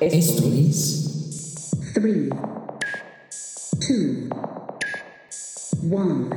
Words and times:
Esto 0.00 0.44
es 0.54 1.72
3, 1.92 2.30
2, 3.80 5.70
1. 5.90 6.30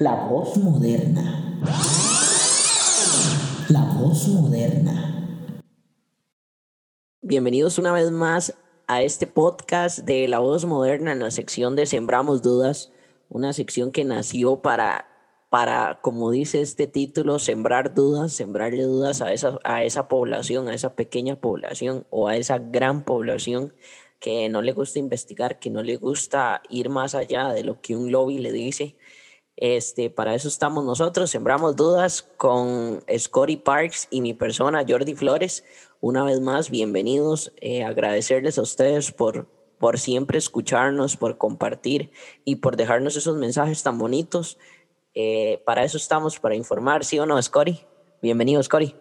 La 0.00 0.26
Voz 0.26 0.56
Moderna. 0.56 1.60
La 3.68 3.84
Voz 4.00 4.26
Moderna. 4.26 5.62
Bienvenidos 7.22 7.78
una 7.78 7.92
vez 7.92 8.10
más 8.10 8.54
a 8.88 9.02
este 9.02 9.28
podcast 9.28 10.00
de 10.00 10.26
La 10.26 10.40
Voz 10.40 10.64
Moderna 10.64 11.12
en 11.12 11.20
la 11.20 11.30
sección 11.30 11.76
de 11.76 11.86
Sembramos 11.86 12.42
Dudas, 12.42 12.90
una 13.28 13.52
sección 13.52 13.92
que 13.92 14.04
nació 14.04 14.60
para, 14.60 15.06
para 15.56 16.00
como 16.02 16.30
dice 16.32 16.60
este 16.60 16.86
título, 16.86 17.38
sembrar 17.38 17.94
dudas, 17.94 18.34
sembrarle 18.34 18.82
dudas 18.82 19.22
a 19.22 19.32
esa, 19.32 19.58
a 19.64 19.84
esa 19.84 20.06
población, 20.06 20.68
a 20.68 20.74
esa 20.74 20.94
pequeña 20.94 21.40
población 21.40 22.06
o 22.10 22.28
a 22.28 22.36
esa 22.36 22.58
gran 22.58 23.06
población 23.06 23.72
que 24.20 24.50
no 24.50 24.60
le 24.60 24.72
gusta 24.72 24.98
investigar, 24.98 25.58
que 25.58 25.70
no 25.70 25.82
le 25.82 25.96
gusta 25.96 26.60
ir 26.68 26.90
más 26.90 27.14
allá 27.14 27.54
de 27.54 27.64
lo 27.64 27.80
que 27.80 27.96
un 27.96 28.12
lobby 28.12 28.36
le 28.36 28.52
dice. 28.52 28.96
Este, 29.56 30.10
para 30.10 30.34
eso 30.34 30.48
estamos 30.48 30.84
nosotros, 30.84 31.30
sembramos 31.30 31.74
dudas 31.74 32.20
con 32.36 33.02
Scotty 33.16 33.56
Parks 33.56 34.08
y 34.10 34.20
mi 34.20 34.34
persona 34.34 34.84
Jordi 34.86 35.14
Flores. 35.14 35.64
Una 36.02 36.22
vez 36.22 36.38
más, 36.38 36.68
bienvenidos. 36.68 37.54
Eh, 37.62 37.82
agradecerles 37.82 38.58
a 38.58 38.62
ustedes 38.62 39.10
por, 39.10 39.48
por 39.78 39.98
siempre 39.98 40.36
escucharnos, 40.36 41.16
por 41.16 41.38
compartir 41.38 42.10
y 42.44 42.56
por 42.56 42.76
dejarnos 42.76 43.16
esos 43.16 43.38
mensajes 43.38 43.82
tan 43.82 43.96
bonitos. 43.96 44.58
Eh, 45.18 45.62
para 45.64 45.82
eso 45.82 45.96
estamos, 45.96 46.38
para 46.38 46.54
informar, 46.54 47.02
¿sí 47.02 47.18
o 47.18 47.24
no, 47.24 47.40
Scotty? 47.40 47.80
Bienvenido, 48.20 48.62
Scotty. 48.62 48.94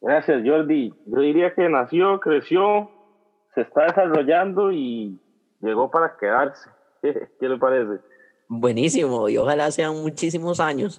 Gracias, 0.00 0.42
Jordi. 0.44 0.92
Yo 1.06 1.20
diría 1.20 1.54
que 1.54 1.68
nació, 1.68 2.18
creció, 2.18 2.90
se 3.54 3.60
está 3.60 3.84
desarrollando 3.84 4.72
y 4.72 5.16
llegó 5.60 5.92
para 5.92 6.16
quedarse. 6.16 6.68
¿Qué 7.02 7.48
le 7.48 7.56
parece? 7.56 8.00
Buenísimo, 8.48 9.28
y 9.28 9.36
ojalá 9.36 9.70
sean 9.70 9.94
muchísimos 10.02 10.58
años. 10.58 10.98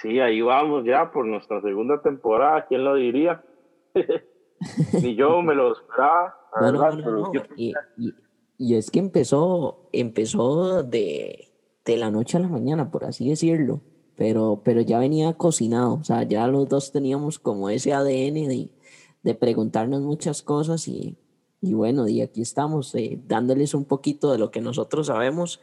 Sí, 0.00 0.18
ahí 0.18 0.40
vamos 0.40 0.86
ya 0.86 1.12
por 1.12 1.26
nuestra 1.26 1.60
segunda 1.60 2.00
temporada, 2.00 2.64
¿quién 2.66 2.82
lo 2.82 2.94
diría? 2.94 3.44
Ni 5.02 5.16
yo 5.16 5.42
me 5.42 5.54
lo 5.54 5.74
esperaba. 5.74 6.34
No, 6.62 6.72
no, 6.72 6.92
no, 6.92 7.32
y, 7.56 7.74
y, 7.98 8.14
y, 8.56 8.74
es 8.74 8.90
que 8.90 9.00
empezó, 9.00 9.90
empezó 9.92 10.82
de, 10.82 11.49
de 11.84 11.96
la 11.96 12.10
noche 12.10 12.36
a 12.36 12.40
la 12.40 12.48
mañana, 12.48 12.90
por 12.90 13.04
así 13.04 13.28
decirlo, 13.28 13.80
pero, 14.16 14.62
pero 14.64 14.80
ya 14.80 14.98
venía 14.98 15.32
cocinado, 15.34 15.94
o 15.94 16.04
sea, 16.04 16.22
ya 16.24 16.46
los 16.46 16.68
dos 16.68 16.92
teníamos 16.92 17.38
como 17.38 17.70
ese 17.70 17.92
ADN 17.92 18.48
de, 18.48 18.70
de 19.22 19.34
preguntarnos 19.34 20.02
muchas 20.02 20.42
cosas 20.42 20.88
y, 20.88 21.16
y 21.60 21.74
bueno, 21.74 22.08
y 22.08 22.20
aquí 22.20 22.42
estamos 22.42 22.94
eh, 22.94 23.20
dándoles 23.26 23.74
un 23.74 23.84
poquito 23.84 24.32
de 24.32 24.38
lo 24.38 24.50
que 24.50 24.60
nosotros 24.60 25.08
sabemos 25.08 25.60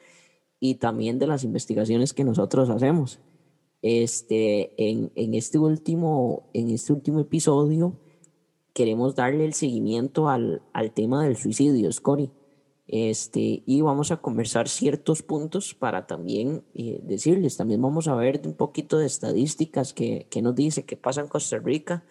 y 0.59 0.75
también 0.75 1.19
de 1.19 1.27
las 1.27 1.43
investigaciones 1.43 2.13
que 2.13 2.23
nosotros 2.23 2.69
hacemos. 2.69 3.19
Este, 3.81 4.73
en, 4.77 5.11
en, 5.15 5.33
este 5.33 5.59
último, 5.59 6.49
en 6.53 6.69
este 6.69 6.93
último 6.93 7.19
episodio 7.19 7.93
queremos 8.73 9.15
darle 9.15 9.45
el 9.45 9.53
seguimiento 9.53 10.29
al, 10.29 10.61
al 10.73 10.91
tema 10.91 11.23
del 11.23 11.35
suicidio, 11.35 11.91
Scotty. 11.91 12.31
Este, 12.87 13.63
y 13.65 13.81
vamos 13.81 14.11
a 14.11 14.17
conversar 14.17 14.69
ciertos 14.69 15.21
puntos 15.21 15.73
para 15.73 16.07
también 16.07 16.63
eh, 16.73 17.01
decirles, 17.03 17.57
también 17.57 17.81
vamos 17.81 18.07
a 18.07 18.15
ver 18.15 18.41
un 18.45 18.53
poquito 18.53 18.97
de 18.97 19.05
estadísticas 19.05 19.93
que, 19.93 20.27
que 20.29 20.41
nos 20.41 20.55
dice 20.55 20.85
qué 20.85 20.95
pasa 20.95 21.19
en 21.19 21.27
Costa 21.27 21.57
Rica, 21.59 22.05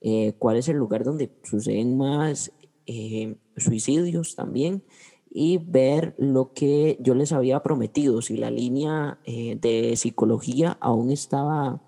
eh, 0.00 0.34
cuál 0.38 0.56
es 0.56 0.68
el 0.68 0.78
lugar 0.78 1.04
donde 1.04 1.30
suceden 1.44 1.96
más 1.96 2.50
eh, 2.86 3.36
suicidios 3.56 4.34
también 4.34 4.82
y 5.30 5.58
ver 5.58 6.14
lo 6.18 6.52
que 6.52 6.98
yo 7.00 7.14
les 7.14 7.32
había 7.32 7.62
prometido, 7.62 8.20
si 8.20 8.36
la 8.36 8.50
línea 8.50 9.18
eh, 9.24 9.56
de 9.60 9.96
psicología 9.96 10.76
aún 10.80 11.10
estaba, 11.10 11.80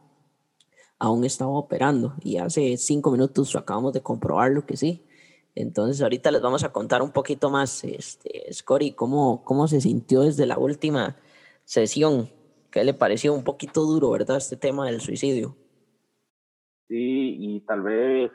aún 0.99 1.25
estaba 1.25 1.51
operando. 1.53 2.15
Y 2.23 2.39
hace 2.39 2.77
cinco 2.77 3.11
minutos 3.11 3.55
acabamos 3.57 3.93
de 3.93 4.03
comprobar 4.03 4.53
lo 4.53 4.65
que 4.65 4.77
sí. 4.77 5.04
Entonces 5.55 6.03
ahorita 6.03 6.31
les 6.31 6.43
vamos 6.43 6.65
a 6.65 6.73
contar 6.73 7.03
un 7.03 7.13
poquito 7.13 7.51
más, 7.51 7.85
este, 7.85 8.53
Scori, 8.53 8.93
cómo, 8.93 9.45
cómo 9.45 9.69
se 9.69 9.81
sintió 9.81 10.23
desde 10.23 10.47
la 10.47 10.59
última 10.59 11.17
sesión. 11.65 12.29
¿Qué 12.71 12.83
le 12.83 12.95
pareció 12.95 13.33
un 13.33 13.45
poquito 13.45 13.83
duro, 13.83 14.11
verdad, 14.11 14.37
este 14.37 14.57
tema 14.57 14.87
del 14.87 15.01
suicidio? 15.01 15.55
Sí, 16.89 17.37
y 17.39 17.61
tal 17.61 17.83
vez 17.83 18.33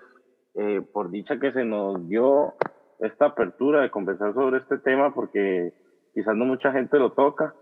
eh, 0.55 0.81
por 0.93 1.11
dicha 1.11 1.39
que 1.39 1.51
se 1.51 1.65
nos 1.65 2.07
dio 2.07 2.53
esta 2.99 3.27
apertura 3.27 3.81
de 3.81 3.91
conversar 3.91 4.33
sobre 4.33 4.59
este 4.59 4.77
tema 4.77 5.13
porque 5.13 5.73
quizás 6.13 6.35
no 6.35 6.45
mucha 6.45 6.71
gente 6.71 6.97
lo 6.97 7.11
toca 7.13 7.53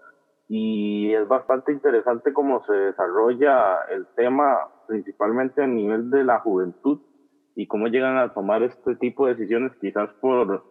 y 0.48 1.14
es 1.14 1.28
bastante 1.28 1.74
interesante 1.74 2.32
cómo 2.32 2.66
se 2.66 2.74
desarrolla 2.74 3.82
el 3.92 4.08
tema 4.16 4.58
principalmente 4.88 5.62
a 5.62 5.68
nivel 5.68 6.10
de 6.10 6.24
la 6.24 6.40
juventud 6.40 7.02
y 7.58 7.66
cómo 7.66 7.88
llegan 7.88 8.20
a 8.20 8.36
tomar 8.36 8.62
este 8.62 8.96
tipo 8.98 9.26
de 9.26 9.34
decisiones 9.34 9.72
quizás 9.82 10.14
por 10.22 10.64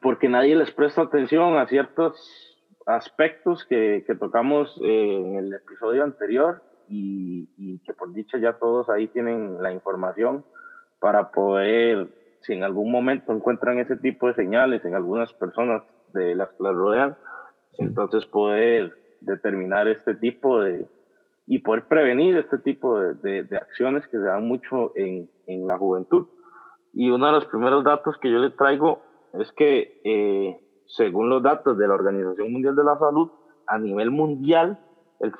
porque 0.00 0.28
nadie 0.28 0.54
les 0.54 0.70
presta 0.70 1.02
atención 1.02 1.58
a 1.58 1.66
ciertos 1.66 2.14
aspectos 2.86 3.64
que, 3.64 4.04
que 4.06 4.14
tocamos 4.14 4.80
en 4.80 5.34
el 5.34 5.52
episodio 5.52 6.04
anterior 6.04 6.62
y, 6.88 7.50
y 7.56 7.80
que 7.80 7.92
por 7.92 8.12
dicha 8.12 8.38
ya 8.38 8.52
todos 8.52 8.88
ahí 8.88 9.08
tienen 9.08 9.60
la 9.60 9.72
información 9.72 10.44
para 11.00 11.32
poder 11.32 12.06
si 12.42 12.52
en 12.52 12.62
algún 12.62 12.92
momento 12.92 13.32
encuentran 13.32 13.80
ese 13.80 13.96
tipo 13.96 14.28
de 14.28 14.34
señales 14.34 14.84
en 14.84 14.94
algunas 14.94 15.32
personas 15.32 15.82
de 16.14 16.36
las 16.36 16.50
que 16.50 16.62
las 16.62 16.74
rodean, 16.74 17.16
entonces 17.78 18.24
poder 18.26 18.92
determinar 19.20 19.88
este 19.88 20.14
tipo 20.14 20.60
de, 20.60 20.86
y 21.46 21.60
poder 21.60 21.86
prevenir 21.86 22.36
este 22.36 22.58
tipo 22.58 22.98
de, 22.98 23.14
de, 23.14 23.44
de 23.44 23.56
acciones 23.56 24.04
que 24.04 24.18
se 24.18 24.24
dan 24.24 24.46
mucho 24.46 24.92
en, 24.96 25.30
en, 25.46 25.66
la 25.66 25.78
juventud. 25.78 26.26
Y 26.92 27.10
uno 27.10 27.26
de 27.26 27.32
los 27.32 27.46
primeros 27.46 27.84
datos 27.84 28.16
que 28.20 28.30
yo 28.30 28.38
le 28.38 28.50
traigo 28.50 29.02
es 29.34 29.52
que, 29.52 30.00
eh, 30.04 30.60
según 30.86 31.28
los 31.28 31.42
datos 31.42 31.78
de 31.78 31.86
la 31.86 31.94
Organización 31.94 32.52
Mundial 32.52 32.74
de 32.74 32.84
la 32.84 32.98
Salud, 32.98 33.30
a 33.66 33.78
nivel 33.78 34.10
mundial, 34.10 34.80
el, 35.20 35.32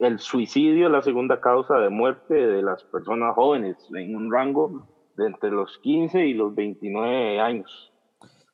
el 0.00 0.18
suicidio 0.18 0.86
es 0.86 0.92
la 0.92 1.02
segunda 1.02 1.40
causa 1.40 1.78
de 1.78 1.88
muerte 1.88 2.34
de 2.34 2.62
las 2.62 2.84
personas 2.84 3.34
jóvenes 3.34 3.76
en 3.94 4.16
un 4.16 4.30
rango 4.30 4.86
de 5.16 5.26
entre 5.26 5.50
los 5.50 5.78
15 5.78 6.26
y 6.26 6.34
los 6.34 6.54
29 6.54 7.40
años. 7.40 7.92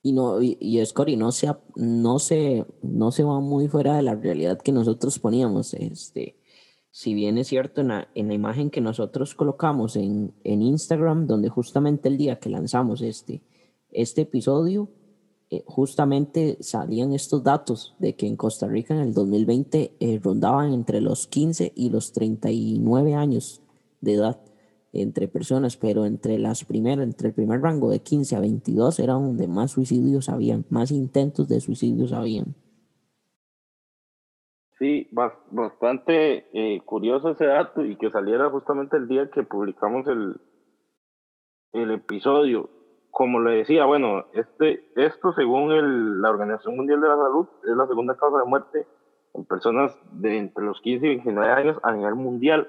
Y 0.02 0.12
no, 0.12 0.40
y, 0.40 0.56
y 0.60 0.84
Scotty, 0.84 1.16
no 1.16 1.30
se, 1.30 1.48
no, 1.76 2.18
se, 2.18 2.64
no 2.82 3.10
se 3.10 3.24
va 3.24 3.40
muy 3.40 3.68
fuera 3.68 3.96
de 3.96 4.02
la 4.02 4.14
realidad 4.14 4.58
que 4.58 4.72
nosotros 4.72 5.18
poníamos. 5.18 5.74
Este, 5.74 6.39
si 6.90 7.14
bien 7.14 7.38
es 7.38 7.48
cierto, 7.48 7.80
en 7.80 7.88
la, 7.88 8.08
en 8.14 8.28
la 8.28 8.34
imagen 8.34 8.70
que 8.70 8.80
nosotros 8.80 9.34
colocamos 9.34 9.96
en, 9.96 10.34
en 10.44 10.62
Instagram, 10.62 11.26
donde 11.26 11.48
justamente 11.48 12.08
el 12.08 12.16
día 12.16 12.38
que 12.38 12.50
lanzamos 12.50 13.00
este, 13.02 13.42
este 13.92 14.22
episodio, 14.22 14.88
eh, 15.52 15.64
justamente 15.66 16.58
salían 16.60 17.12
estos 17.12 17.42
datos 17.42 17.96
de 17.98 18.14
que 18.14 18.28
en 18.28 18.36
Costa 18.36 18.68
Rica 18.68 18.94
en 18.94 19.00
el 19.00 19.14
2020 19.14 19.96
eh, 19.98 20.20
rondaban 20.22 20.72
entre 20.72 21.00
los 21.00 21.26
15 21.26 21.72
y 21.74 21.90
los 21.90 22.12
39 22.12 23.14
años 23.14 23.60
de 24.00 24.14
edad 24.14 24.40
entre 24.92 25.26
personas, 25.26 25.76
pero 25.76 26.06
entre 26.06 26.38
las 26.38 26.64
primeras, 26.64 27.04
entre 27.04 27.28
el 27.28 27.34
primer 27.34 27.60
rango 27.60 27.90
de 27.90 28.00
15 28.00 28.36
a 28.36 28.40
22 28.40 29.00
era 29.00 29.14
donde 29.14 29.48
más 29.48 29.72
suicidios 29.72 30.28
habían, 30.28 30.64
más 30.68 30.92
intentos 30.92 31.48
de 31.48 31.60
suicidios 31.60 32.12
habían. 32.12 32.54
Sí, 34.80 35.08
bastante 35.12 36.48
eh, 36.52 36.80
curioso 36.84 37.30
ese 37.30 37.46
dato 37.46 37.84
y 37.84 37.96
que 37.96 38.10
saliera 38.10 38.50
justamente 38.50 38.96
el 38.96 39.06
día 39.06 39.30
que 39.30 39.44
publicamos 39.44 40.08
el, 40.08 40.40
el 41.72 41.92
episodio. 41.92 42.68
Como 43.12 43.40
le 43.40 43.58
decía, 43.58 43.84
bueno, 43.84 44.24
este, 44.32 44.90
esto 44.96 45.32
según 45.34 45.70
el, 45.70 46.20
la 46.20 46.30
Organización 46.30 46.76
Mundial 46.76 47.00
de 47.00 47.08
la 47.08 47.16
Salud 47.16 47.46
es 47.62 47.76
la 47.76 47.86
segunda 47.86 48.16
causa 48.16 48.38
de 48.38 48.44
muerte 48.44 48.86
en 49.34 49.44
personas 49.44 49.96
de 50.12 50.38
entre 50.38 50.64
los 50.64 50.80
15 50.80 51.06
y 51.06 51.08
29 51.10 51.52
años 51.52 51.78
a 51.84 51.92
nivel 51.92 52.16
mundial 52.16 52.68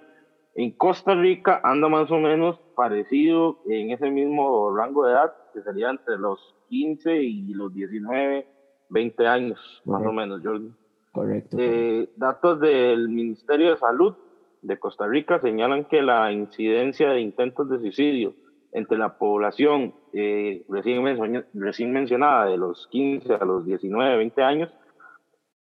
en 0.55 0.71
Costa 0.71 1.15
Rica 1.15 1.61
anda 1.63 1.87
más 1.87 2.11
o 2.11 2.17
menos 2.17 2.59
parecido 2.75 3.59
en 3.67 3.91
ese 3.91 4.09
mismo 4.09 4.75
rango 4.75 5.05
de 5.05 5.13
edad, 5.13 5.33
que 5.53 5.61
sería 5.61 5.89
entre 5.89 6.17
los 6.17 6.55
15 6.67 7.23
y 7.23 7.53
los 7.53 7.73
19, 7.73 8.47
20 8.89 9.27
años, 9.27 9.81
más 9.85 10.05
o 10.05 10.11
menos, 10.11 10.41
Jordi. 10.43 10.73
Correcto. 11.11 11.57
Eh, 11.59 12.09
datos 12.15 12.59
del 12.59 13.09
Ministerio 13.09 13.71
de 13.71 13.77
Salud 13.77 14.15
de 14.61 14.79
Costa 14.79 15.07
Rica 15.07 15.39
señalan 15.39 15.85
que 15.85 16.01
la 16.01 16.31
incidencia 16.31 17.09
de 17.09 17.19
intentos 17.19 17.69
de 17.69 17.79
suicidio 17.79 18.33
entre 18.71 18.97
la 18.97 19.17
población 19.17 19.93
eh, 20.13 20.63
recién, 20.69 21.03
men 21.03 21.45
recién 21.53 21.91
mencionada 21.91 22.45
de 22.45 22.57
los 22.57 22.87
15 22.87 23.33
a 23.33 23.43
los 23.43 23.65
19, 23.65 24.17
20 24.17 24.43
años 24.43 24.73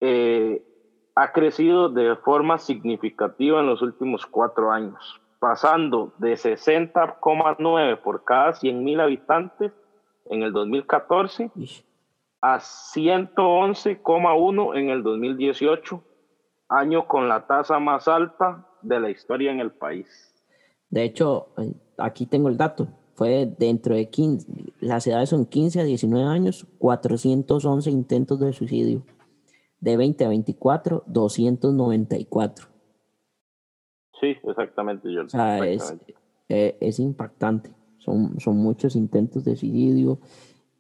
eh, 0.02 0.64
ha 1.16 1.32
crecido 1.32 1.90
de 1.90 2.16
forma 2.18 2.58
significativa 2.60 3.60
en 3.60 3.68
los 3.68 3.82
últimos 3.82 4.26
cuatro 4.26 4.72
años. 4.72 5.20
pasando 5.40 6.14
de 6.20 6.34
60,9 6.34 7.98
por 8.04 8.24
cada 8.24 8.52
100.000 8.52 9.02
habitantes 9.02 9.72
en 10.26 10.44
el 10.44 10.54
2014 10.54 11.50
a 12.42 12.60
111,1 12.60 14.78
en 14.78 14.90
el 14.90 15.04
2018, 15.04 16.04
año 16.70 17.08
con 17.08 17.30
la 17.30 17.46
tasa 17.46 17.78
más 17.80 18.08
alta 18.08 18.68
de 18.82 19.00
la 19.00 19.12
historia 19.12 19.52
en 19.52 19.60
el 19.60 19.70
país. 19.72 20.34
De 20.90 21.04
hecho, 21.04 21.50
aquí 21.98 22.26
tengo 22.26 22.50
el 22.50 22.58
dato. 22.58 22.88
Fue 23.14 23.46
dentro 23.46 23.94
de 23.94 24.10
15, 24.10 24.48
las 24.80 25.06
edades 25.06 25.30
son 25.30 25.46
15 25.46 25.82
a 25.82 25.84
19 25.84 26.28
años, 26.28 26.66
411 26.80 27.92
intentos 27.92 28.40
de 28.40 28.54
suicidio. 28.54 29.04
De 29.80 29.96
20 29.98 30.26
a 30.26 30.30
24, 30.30 31.04
294. 31.06 32.66
Sí, 34.20 34.36
exactamente, 34.44 35.12
yo. 35.12 35.22
O 35.24 35.30
sea, 35.30 35.68
es, 35.68 35.96
eh, 36.50 36.76
es, 36.80 37.00
impactante. 37.00 37.72
Son, 37.98 38.40
son 38.40 38.58
muchos 38.58 38.96
intentos 38.96 39.44
de 39.44 39.56
suicidio 39.56 40.20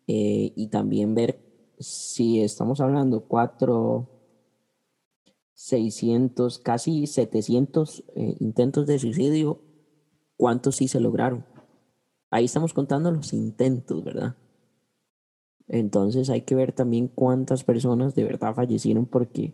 eh, 0.07 0.53
y 0.55 0.67
también 0.67 1.15
ver 1.15 1.39
si 1.81 2.41
estamos 2.41 2.79
hablando 2.81 3.21
4, 3.21 4.07
600, 5.53 6.59
casi 6.59 7.07
700 7.07 8.03
eh, 8.15 8.35
intentos 8.39 8.87
de 8.87 8.99
suicidio, 8.99 9.61
¿cuántos 10.37 10.77
sí 10.77 10.87
se 10.87 10.99
lograron? 10.99 11.45
Ahí 12.29 12.45
estamos 12.45 12.73
contando 12.73 13.11
los 13.11 13.33
intentos, 13.33 14.03
¿verdad? 14.03 14.35
Entonces 15.67 16.29
hay 16.29 16.41
que 16.41 16.55
ver 16.55 16.71
también 16.71 17.07
cuántas 17.07 17.63
personas 17.63 18.15
de 18.15 18.23
verdad 18.23 18.55
fallecieron 18.55 19.05
porque 19.05 19.53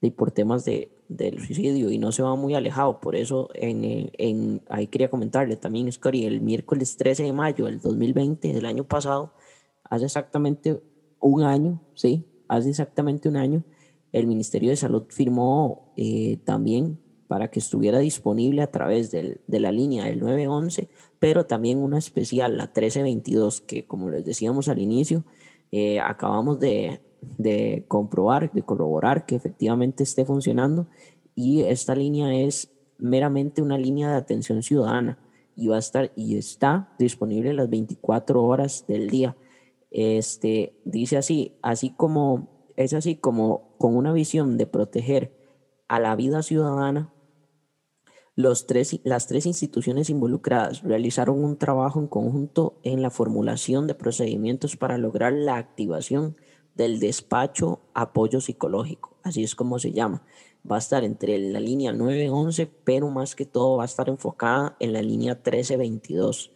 de, 0.00 0.10
por 0.10 0.32
temas 0.32 0.64
de, 0.64 0.92
del 1.08 1.38
suicidio 1.44 1.90
y 1.90 1.98
no 1.98 2.12
se 2.12 2.22
va 2.22 2.34
muy 2.36 2.54
alejado. 2.54 3.00
Por 3.00 3.16
eso 3.16 3.48
en, 3.54 4.10
en, 4.18 4.62
ahí 4.68 4.86
quería 4.86 5.10
comentarle 5.10 5.56
también, 5.56 5.90
Scotty, 5.90 6.26
el 6.26 6.40
miércoles 6.40 6.96
13 6.96 7.22
de 7.22 7.32
mayo 7.32 7.66
del 7.66 7.80
2020, 7.80 8.52
del 8.52 8.66
año 8.66 8.84
pasado, 8.84 9.32
hace 9.84 10.06
exactamente 10.06 10.82
un 11.20 11.42
año, 11.42 11.80
sí, 11.94 12.26
hace 12.48 12.70
exactamente 12.70 13.28
un 13.28 13.36
año, 13.36 13.64
el 14.12 14.26
Ministerio 14.26 14.70
de 14.70 14.76
Salud 14.76 15.04
firmó 15.08 15.92
eh, 15.96 16.38
también 16.44 16.98
para 17.28 17.48
que 17.48 17.60
estuviera 17.60 18.00
disponible 18.00 18.62
a 18.62 18.72
través 18.72 19.12
de 19.12 19.38
la 19.46 19.70
línea 19.70 20.06
del 20.06 20.18
911, 20.18 20.88
pero 21.20 21.46
también 21.46 21.78
una 21.78 21.98
especial, 21.98 22.56
la 22.56 22.64
1322, 22.64 23.60
que 23.60 23.86
como 23.86 24.10
les 24.10 24.24
decíamos 24.24 24.68
al 24.68 24.80
inicio, 24.80 25.24
eh, 25.70 26.00
acabamos 26.00 26.58
de, 26.58 27.00
de 27.38 27.84
comprobar, 27.86 28.50
de 28.52 28.62
corroborar 28.62 29.26
que 29.26 29.36
efectivamente 29.36 30.02
esté 30.02 30.24
funcionando 30.24 30.88
y 31.36 31.62
esta 31.62 31.94
línea 31.94 32.34
es 32.34 32.72
meramente 32.98 33.62
una 33.62 33.78
línea 33.78 34.10
de 34.10 34.16
atención 34.16 34.62
ciudadana 34.62 35.18
y 35.56 35.68
va 35.68 35.76
a 35.76 35.80
estar 35.80 36.12
y 36.16 36.36
está 36.36 36.92
disponible 36.98 37.52
las 37.52 37.70
24 37.70 38.42
horas 38.42 38.84
del 38.88 39.08
día. 39.08 39.36
Este 39.90 40.80
dice 40.84 41.16
así, 41.16 41.58
así 41.62 41.90
como 41.90 42.72
es 42.76 42.94
así 42.94 43.16
como 43.16 43.76
con 43.78 43.96
una 43.96 44.12
visión 44.12 44.56
de 44.56 44.66
proteger 44.66 45.36
a 45.88 46.00
la 46.00 46.16
vida 46.16 46.42
ciudadana, 46.42 47.12
los 48.36 48.66
tres, 48.66 49.00
las 49.04 49.26
tres 49.26 49.44
instituciones 49.44 50.08
involucradas 50.08 50.82
realizaron 50.82 51.44
un 51.44 51.58
trabajo 51.58 52.00
en 52.00 52.06
conjunto 52.06 52.78
en 52.84 53.02
la 53.02 53.10
formulación 53.10 53.86
de 53.86 53.94
procedimientos 53.94 54.76
para 54.76 54.98
lograr 54.98 55.32
la 55.32 55.56
activación 55.56 56.36
del 56.74 57.00
despacho 57.00 57.80
apoyo 57.92 58.40
psicológico, 58.40 59.18
así 59.22 59.42
es 59.42 59.54
como 59.54 59.78
se 59.78 59.92
llama. 59.92 60.24
Va 60.70 60.76
a 60.76 60.78
estar 60.78 61.04
entre 61.04 61.38
la 61.38 61.60
línea 61.60 61.92
911, 61.92 62.66
pero 62.84 63.10
más 63.10 63.34
que 63.34 63.44
todo 63.44 63.76
va 63.78 63.82
a 63.82 63.86
estar 63.86 64.08
enfocada 64.08 64.76
en 64.78 64.92
la 64.92 65.02
línea 65.02 65.34
1322. 65.34 66.52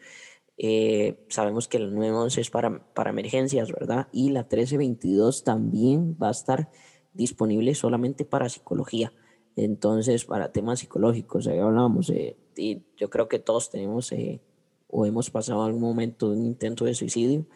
Eh, 0.56 1.24
sabemos 1.28 1.68
que 1.68 1.78
la 1.78 1.86
911 1.86 2.40
es 2.40 2.50
para, 2.50 2.92
para 2.94 3.10
emergencias, 3.10 3.72
¿verdad? 3.72 4.08
Y 4.12 4.30
la 4.30 4.42
1322 4.42 5.44
también 5.44 6.16
va 6.22 6.28
a 6.28 6.32
estar 6.32 6.70
disponible 7.12 7.74
solamente 7.74 8.24
para 8.24 8.48
psicología. 8.48 9.12
Entonces, 9.56 10.24
para 10.24 10.52
temas 10.52 10.80
psicológicos, 10.80 11.46
ahí 11.46 11.58
hablábamos, 11.58 12.12
y 12.56 12.82
yo 12.96 13.10
creo 13.10 13.28
que 13.28 13.38
todos 13.38 13.70
tenemos 13.70 14.10
eh, 14.12 14.40
o 14.88 15.06
hemos 15.06 15.30
pasado 15.30 15.62
algún 15.62 15.82
momento 15.82 16.30
de 16.30 16.38
un 16.38 16.46
intento 16.46 16.84
de 16.84 16.94
suicidio 16.94 17.46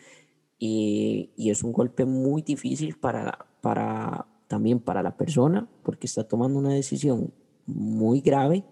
y, 0.58 1.30
y, 1.36 1.50
es 1.50 1.62
un 1.62 1.72
golpe 1.72 2.04
muy 2.04 2.42
difícil 2.42 2.96
para, 2.98 3.46
para 3.60 4.26
también 4.48 4.80
para 4.80 5.02
la 5.02 5.16
persona 5.16 5.68
porque 5.84 6.06
está 6.06 6.24
tomando 6.26 6.58
una 6.58 6.72
decisión 6.72 7.32
muy 7.66 8.20
grave 8.20 8.64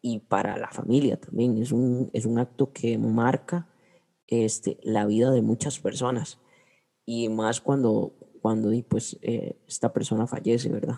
y 0.00 0.20
para 0.20 0.56
la 0.56 0.68
familia 0.68 1.18
también 1.18 1.58
es 1.58 1.72
un, 1.72 2.10
es 2.12 2.26
un 2.26 2.38
acto 2.38 2.72
que 2.72 2.98
marca 2.98 3.66
este, 4.26 4.78
la 4.82 5.06
vida 5.06 5.30
de 5.30 5.42
muchas 5.42 5.78
personas 5.80 6.40
y 7.04 7.28
más 7.28 7.60
cuando, 7.60 8.12
cuando 8.42 8.70
pues, 8.88 9.18
eh, 9.22 9.56
esta 9.66 9.92
persona 9.92 10.26
fallece, 10.26 10.70
¿verdad? 10.70 10.96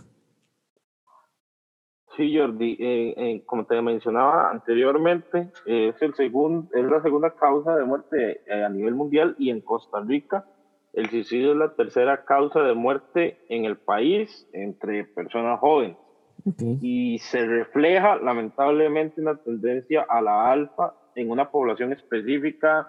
Sí, 2.17 2.37
Jordi, 2.37 2.77
eh, 2.81 3.15
eh, 3.17 3.43
como 3.47 3.65
te 3.65 3.81
mencionaba 3.81 4.51
anteriormente, 4.51 5.53
es, 5.65 6.03
el 6.03 6.15
segundo, 6.15 6.69
es 6.75 6.85
la 6.85 7.01
segunda 7.01 7.31
causa 7.31 7.77
de 7.77 7.85
muerte 7.85 8.43
a 8.51 8.69
nivel 8.69 8.95
mundial 8.95 9.37
y 9.39 9.51
en 9.51 9.61
Costa 9.61 10.01
Rica 10.01 10.45
el 10.93 11.09
suicidio 11.09 11.53
es 11.53 11.57
la 11.57 11.75
tercera 11.75 12.25
causa 12.25 12.63
de 12.63 12.75
muerte 12.75 13.39
en 13.49 13.65
el 13.65 13.77
país 13.77 14.49
entre 14.53 15.05
personas 15.05 15.61
jóvenes. 15.61 15.97
Y 16.81 17.19
se 17.19 17.45
refleja 17.45 18.17
lamentablemente 18.17 19.21
una 19.21 19.37
tendencia 19.37 20.07
a 20.09 20.21
la 20.21 20.51
alfa 20.51 20.95
en 21.15 21.31
una 21.31 21.51
población 21.51 21.93
específica, 21.93 22.89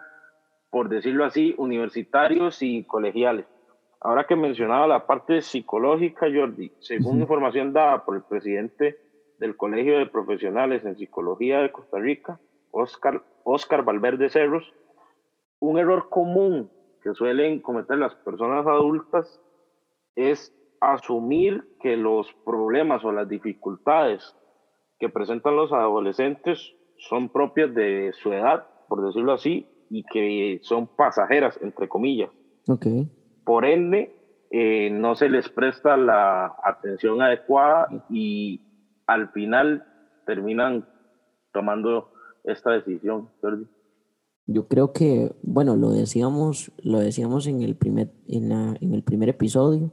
por 0.70 0.90
decirlo 0.90 1.26
así, 1.26 1.56
universitarios 1.58 2.62
y 2.62 2.84
colegiales. 2.84 3.46
Ahora 4.00 4.26
que 4.26 4.36
mencionaba 4.36 4.88
la 4.88 5.06
parte 5.06 5.42
psicológica, 5.42 6.28
Jordi, 6.34 6.72
según 6.80 7.22
información 7.22 7.72
dada 7.72 8.04
por 8.04 8.16
el 8.16 8.24
presidente 8.24 8.98
del 9.38 9.56
Colegio 9.56 10.00
de 10.00 10.08
Profesionales 10.08 10.84
en 10.86 10.98
Psicología 10.98 11.60
de 11.60 11.72
Costa 11.72 12.00
Rica, 12.00 12.40
Oscar, 12.72 13.22
Oscar 13.44 13.84
Valverde 13.84 14.30
Cerros, 14.30 14.74
un 15.60 15.78
error 15.78 16.10
común 16.10 16.72
que 17.04 17.14
suelen 17.14 17.60
cometer 17.60 17.98
las 17.98 18.16
personas 18.16 18.66
adultas 18.66 19.40
es 20.16 20.56
asumir 20.82 21.64
que 21.80 21.96
los 21.96 22.28
problemas 22.44 23.06
o 23.06 23.12
las 23.12 23.30
dificultades 23.30 24.36
que 25.00 25.10
presentan 25.10 25.56
los 25.56 25.72
adolescentes 25.72 26.76
son 26.98 27.30
propias 27.30 27.74
de 27.74 28.12
su 28.22 28.34
edad, 28.34 28.68
por 28.90 29.06
decirlo 29.06 29.34
así, 29.34 29.68
y 29.90 30.04
que 30.04 30.60
son 30.64 30.88
pasajeras, 30.88 31.58
entre 31.62 31.88
comillas. 31.88 32.30
Okay. 32.68 33.10
Por 33.46 33.66
ende, 33.66 34.16
eh, 34.50 34.90
no 34.92 35.16
se 35.16 35.30
les 35.30 35.50
presta 35.50 35.98
la 35.98 36.56
atención 36.64 37.22
adecuada 37.22 37.88
y 38.10 38.62
al 39.08 39.30
final 39.30 39.86
terminan 40.26 40.88
tomando 41.54 42.12
esta 42.44 42.72
decisión. 42.72 43.30
Yo 44.48 44.68
creo 44.68 44.94
que, 44.94 45.32
bueno, 45.44 45.76
lo 45.76 45.92
decíamos, 45.92 46.72
lo 46.84 47.00
decíamos 47.00 47.48
en 47.48 47.62
el 47.62 47.76
primer, 47.76 48.12
en, 48.28 48.50
la, 48.50 48.76
en 48.82 48.94
el 48.94 49.04
primer 49.04 49.30
episodio, 49.30 49.92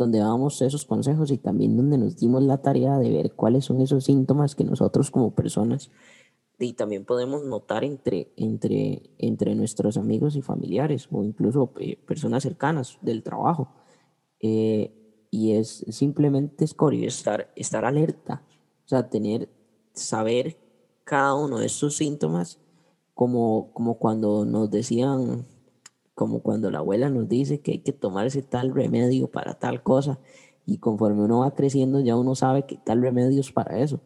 donde 0.00 0.18
dábamos 0.18 0.62
esos 0.62 0.86
consejos 0.86 1.30
y 1.30 1.36
también 1.36 1.76
donde 1.76 1.98
nos 1.98 2.16
dimos 2.16 2.42
la 2.42 2.62
tarea 2.62 2.98
de 2.98 3.10
ver 3.10 3.32
cuáles 3.34 3.66
son 3.66 3.80
esos 3.82 4.04
síntomas 4.04 4.54
que 4.54 4.64
nosotros 4.64 5.10
como 5.10 5.34
personas 5.34 5.90
y 6.58 6.72
también 6.74 7.04
podemos 7.04 7.44
notar 7.44 7.84
entre, 7.84 8.32
entre, 8.36 9.10
entre 9.18 9.54
nuestros 9.54 9.96
amigos 9.96 10.36
y 10.36 10.42
familiares 10.42 11.08
o 11.10 11.22
incluso 11.22 11.72
eh, 11.78 11.96
personas 11.96 12.42
cercanas 12.42 12.98
del 13.02 13.22
trabajo. 13.22 13.72
Eh, 14.40 15.26
y 15.30 15.52
es 15.52 15.84
simplemente 15.88 16.64
estar, 16.64 17.52
estar 17.54 17.84
alerta, 17.84 18.42
o 18.84 18.88
sea, 18.88 19.08
tener, 19.08 19.48
saber 19.92 20.58
cada 21.04 21.34
uno 21.34 21.58
de 21.58 21.66
esos 21.66 21.94
síntomas 21.94 22.58
como, 23.14 23.72
como 23.72 23.98
cuando 23.98 24.44
nos 24.44 24.70
decían, 24.70 25.46
como 26.14 26.40
cuando 26.40 26.70
la 26.70 26.78
abuela 26.78 27.08
nos 27.08 27.28
dice 27.28 27.60
que 27.60 27.72
hay 27.72 27.78
que 27.78 27.92
tomarse 27.92 28.42
tal 28.42 28.74
remedio 28.74 29.30
para 29.30 29.54
tal 29.54 29.82
cosa 29.82 30.18
y 30.66 30.78
conforme 30.78 31.24
uno 31.24 31.40
va 31.40 31.54
creciendo 31.54 32.00
ya 32.00 32.16
uno 32.16 32.34
sabe 32.34 32.66
que 32.66 32.76
tal 32.76 33.02
remedio 33.02 33.40
es 33.40 33.52
para 33.52 33.78
eso. 33.78 34.00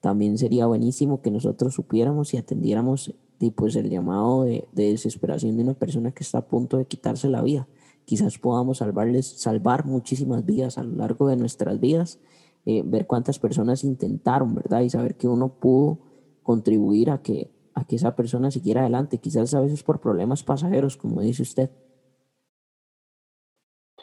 También 0.00 0.38
sería 0.38 0.66
buenísimo 0.66 1.20
que 1.22 1.30
nosotros 1.30 1.74
supiéramos 1.74 2.32
y 2.32 2.36
atendiéramos 2.36 3.14
pues, 3.56 3.76
el 3.76 3.90
llamado 3.90 4.44
de, 4.44 4.68
desesperación 4.72 5.56
de 5.56 5.64
una 5.64 5.74
persona 5.74 6.12
que 6.12 6.22
está 6.22 6.38
a 6.38 6.46
punto 6.46 6.76
de 6.76 6.86
quitarse 6.86 7.28
la 7.28 7.42
vida. 7.42 7.68
Quizás 8.04 8.38
podamos 8.38 8.78
salvarles, 8.78 9.26
salvar 9.26 9.84
muchísimas 9.84 10.44
vidas 10.44 10.78
a 10.78 10.82
lo 10.82 10.96
largo 10.96 11.28
de 11.28 11.36
nuestras 11.36 11.78
vidas, 11.78 12.20
eh, 12.64 12.82
ver 12.84 13.06
cuántas 13.06 13.38
personas 13.38 13.84
intentaron, 13.84 14.54
¿verdad? 14.54 14.80
Y 14.80 14.90
saber 14.90 15.16
que 15.16 15.28
uno 15.28 15.48
pudo 15.48 15.98
contribuir 16.42 17.10
a 17.10 17.22
que 17.22 17.50
a 17.78 17.84
que 17.84 17.96
esa 17.96 18.14
persona 18.16 18.50
siguiera 18.50 18.82
adelante, 18.82 19.18
quizás 19.18 19.54
a 19.54 19.60
veces 19.60 19.82
por 19.82 20.00
problemas 20.00 20.42
pasajeros, 20.42 20.96
como 20.96 21.20
dice 21.20 21.42
usted. 21.42 21.70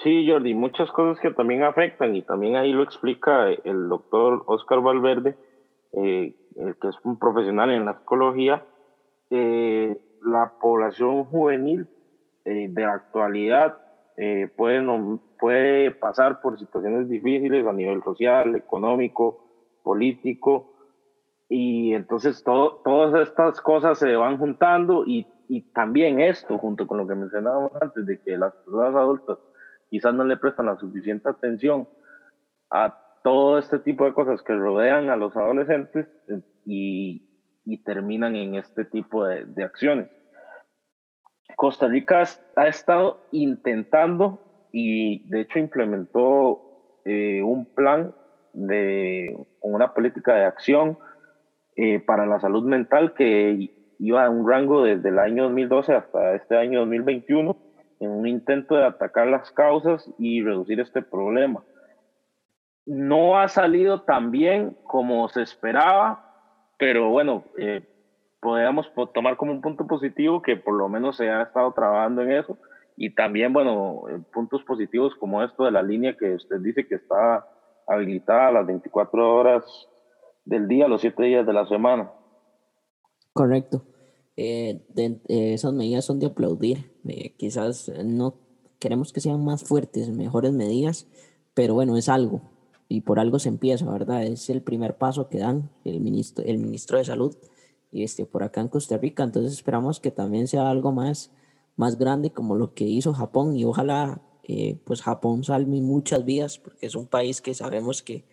Sí, 0.03 0.27
Jordi, 0.29 0.53
muchas 0.53 0.91
cosas 0.91 1.19
que 1.21 1.31
también 1.31 1.63
afectan 1.63 2.15
y 2.15 2.21
también 2.21 2.55
ahí 2.55 2.71
lo 2.71 2.83
explica 2.83 3.49
el 3.49 3.89
doctor 3.89 4.43
Oscar 4.45 4.81
Valverde, 4.81 5.35
eh, 5.93 6.35
que 6.55 6.87
es 6.87 6.95
un 7.03 7.17
profesional 7.17 7.71
en 7.71 7.85
la 7.85 7.97
psicología, 7.99 8.63
eh, 9.31 9.97
la 10.23 10.53
población 10.61 11.25
juvenil 11.25 11.87
de 12.43 12.69
la 12.75 12.93
actualidad 12.93 13.77
puede, 14.55 14.81
no, 14.81 15.19
puede 15.39 15.91
pasar 15.91 16.41
por 16.41 16.59
situaciones 16.59 17.09
difíciles 17.09 17.65
a 17.65 17.73
nivel 17.73 18.03
social, 18.03 18.55
económico, 18.55 19.45
político, 19.83 20.74
y 21.47 21.93
entonces 21.93 22.43
todo, 22.43 22.81
todas 22.83 23.27
estas 23.27 23.61
cosas 23.61 23.99
se 23.99 24.15
van 24.15 24.37
juntando 24.37 25.03
y, 25.05 25.27
y, 25.47 25.61
también 25.73 26.19
esto, 26.19 26.57
junto 26.57 26.87
con 26.87 26.97
lo 26.97 27.07
que 27.07 27.15
mencionábamos 27.15 27.71
antes, 27.81 28.05
de 28.05 28.19
que 28.19 28.37
las 28.37 28.53
personas 28.55 28.95
adultas 28.95 29.37
quizás 29.89 30.13
no 30.13 30.23
le 30.23 30.37
prestan 30.37 30.65
la 30.65 30.77
suficiente 30.77 31.29
atención 31.29 31.87
a 32.71 32.97
todo 33.23 33.59
este 33.59 33.79
tipo 33.79 34.05
de 34.05 34.13
cosas 34.13 34.41
que 34.41 34.55
rodean 34.55 35.09
a 35.09 35.15
los 35.15 35.35
adolescentes 35.35 36.07
eh, 36.29 36.41
y, 36.65 37.29
y 37.63 37.83
terminan 37.83 38.35
en 38.35 38.55
este 38.55 38.85
tipo 38.85 39.25
de, 39.25 39.45
de, 39.45 39.63
acciones. 39.63 40.09
Costa 41.55 41.87
Rica 41.87 42.23
ha 42.55 42.67
estado 42.67 43.21
intentando 43.31 44.67
y 44.71 45.29
de 45.29 45.41
hecho 45.41 45.59
implementó 45.59 46.99
eh, 47.05 47.41
un 47.43 47.65
plan 47.65 48.13
de 48.53 49.37
una 49.61 49.93
política 49.93 50.35
de 50.35 50.45
acción 50.45 50.97
eh, 51.75 51.99
para 51.99 52.25
la 52.25 52.39
salud 52.39 52.63
mental 52.63 53.13
que 53.13 53.71
iba 53.99 54.25
a 54.25 54.29
un 54.29 54.49
rango 54.49 54.83
desde 54.83 55.09
el 55.09 55.19
año 55.19 55.43
2012 55.43 55.93
hasta 55.93 56.35
este 56.35 56.57
año 56.57 56.79
2021 56.79 57.57
en 57.99 58.09
un 58.09 58.27
intento 58.27 58.75
de 58.75 58.85
atacar 58.85 59.27
las 59.27 59.51
causas 59.51 60.09
y 60.17 60.41
reducir 60.41 60.79
este 60.79 61.01
problema. 61.01 61.63
No 62.85 63.37
ha 63.37 63.47
salido 63.47 64.01
tan 64.01 64.31
bien 64.31 64.77
como 64.83 65.27
se 65.29 65.41
esperaba, 65.41 66.23
pero 66.77 67.09
bueno, 67.09 67.43
eh, 67.57 67.81
tomar 69.13 69.37
como 69.37 69.51
un 69.51 69.61
punto 69.61 69.87
positivo 69.87 70.41
que 70.41 70.55
por 70.55 70.75
lo 70.75 70.87
menos 70.87 71.17
se 71.17 71.29
ha 71.29 71.41
estado 71.41 71.73
trabajando 71.73 72.21
en 72.21 72.31
eso 72.31 72.57
y 72.95 73.13
también, 73.13 73.51
bueno, 73.51 74.03
puntos 74.31 74.63
positivos 74.63 75.13
como 75.15 75.43
esto 75.43 75.65
de 75.65 75.71
la 75.71 75.81
línea 75.81 76.15
que 76.15 76.35
usted 76.35 76.59
dice 76.59 76.87
que 76.87 76.95
está 76.95 77.45
habilitada 77.87 78.47
a 78.47 78.51
las 78.51 78.65
24 78.65 79.35
horas 79.35 79.89
del 80.45 80.67
día, 80.67 80.87
los 80.87 81.01
siete 81.01 81.23
días 81.23 81.45
de 81.45 81.53
la 81.53 81.67
semana. 81.67 82.11
Correcto. 83.33 83.83
Eh, 84.37 84.85
de, 84.89 85.19
eh, 85.27 85.53
esas 85.53 85.73
medidas 85.73 86.05
son 86.05 86.19
de 86.19 86.27
aplaudir. 86.27 86.91
Eh, 87.07 87.35
quizás 87.37 87.91
no 88.03 88.35
queremos 88.79 89.11
que 89.11 89.21
sean 89.21 89.43
más 89.43 89.63
fuertes, 89.63 90.09
mejores 90.09 90.53
medidas, 90.53 91.07
pero 91.53 91.73
bueno, 91.73 91.97
es 91.97 92.09
algo. 92.09 92.41
Y 92.87 93.01
por 93.01 93.19
algo 93.19 93.39
se 93.39 93.49
empieza, 93.49 93.89
¿verdad? 93.89 94.23
Es 94.23 94.49
el 94.49 94.61
primer 94.61 94.97
paso 94.97 95.27
que 95.29 95.39
dan 95.39 95.69
el 95.83 96.01
ministro, 96.01 96.45
el 96.45 96.59
ministro 96.59 96.97
de 96.97 97.05
Salud 97.05 97.35
y 97.91 98.03
este, 98.03 98.25
por 98.25 98.43
acá 98.43 98.61
en 98.61 98.67
Costa 98.67 98.97
Rica. 98.97 99.23
Entonces 99.23 99.53
esperamos 99.53 99.99
que 99.99 100.11
también 100.11 100.47
sea 100.47 100.69
algo 100.69 100.91
más, 100.91 101.31
más 101.75 101.97
grande 101.97 102.29
como 102.29 102.55
lo 102.55 102.73
que 102.73 102.83
hizo 102.85 103.13
Japón 103.13 103.55
y 103.57 103.65
ojalá 103.65 104.21
pues 104.83 105.01
Japón 105.01 105.43
salve 105.43 105.81
muchas 105.81 106.23
vidas 106.23 106.59
porque 106.59 106.85
es 106.85 106.93
un 106.93 107.07
país 107.07 107.41
que 107.41 107.55
sabemos 107.55 108.03
que 108.03 108.25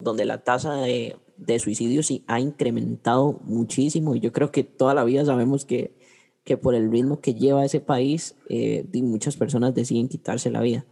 donde 0.00 0.24
la 0.24 0.42
tasa 0.44 0.74
de, 0.76 1.16
de 1.36 1.58
suicidios 1.58 2.06
sí 2.06 2.24
ha 2.26 2.38
incrementado 2.38 3.40
muchísimo 3.44 4.14
y 4.14 4.20
yo 4.20 4.32
creo 4.32 4.50
que 4.52 4.64
toda 4.64 4.94
la 4.94 5.04
vida 5.04 5.24
sabemos 5.24 5.64
que, 5.64 5.96
que 6.44 6.56
por 6.56 6.74
el 6.74 6.90
ritmo 6.90 7.20
que 7.20 7.34
lleva 7.34 7.64
ese 7.64 7.80
país, 7.80 8.36
eh, 8.48 8.86
muchas 9.02 9.36
personas 9.36 9.74
deciden 9.74 10.08
quitarse 10.08 10.50
la 10.50 10.60
vida. 10.60 10.84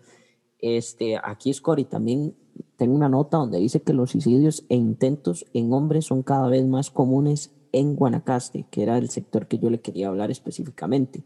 Este, 0.58 1.18
aquí 1.22 1.52
Scori 1.52 1.84
también 1.84 2.34
tengo 2.76 2.94
una 2.94 3.08
nota 3.08 3.36
donde 3.36 3.58
dice 3.58 3.82
que 3.82 3.92
los 3.92 4.10
suicidios 4.10 4.64
e 4.68 4.76
intentos 4.76 5.46
en 5.52 5.72
hombres 5.72 6.06
son 6.06 6.22
cada 6.22 6.48
vez 6.48 6.64
más 6.66 6.90
comunes 6.90 7.52
en 7.72 7.94
Guanacaste, 7.94 8.66
que 8.70 8.82
era 8.82 8.98
el 8.98 9.10
sector 9.10 9.46
que 9.46 9.58
yo 9.58 9.70
le 9.70 9.80
quería 9.80 10.08
hablar 10.08 10.30
específicamente. 10.30 11.24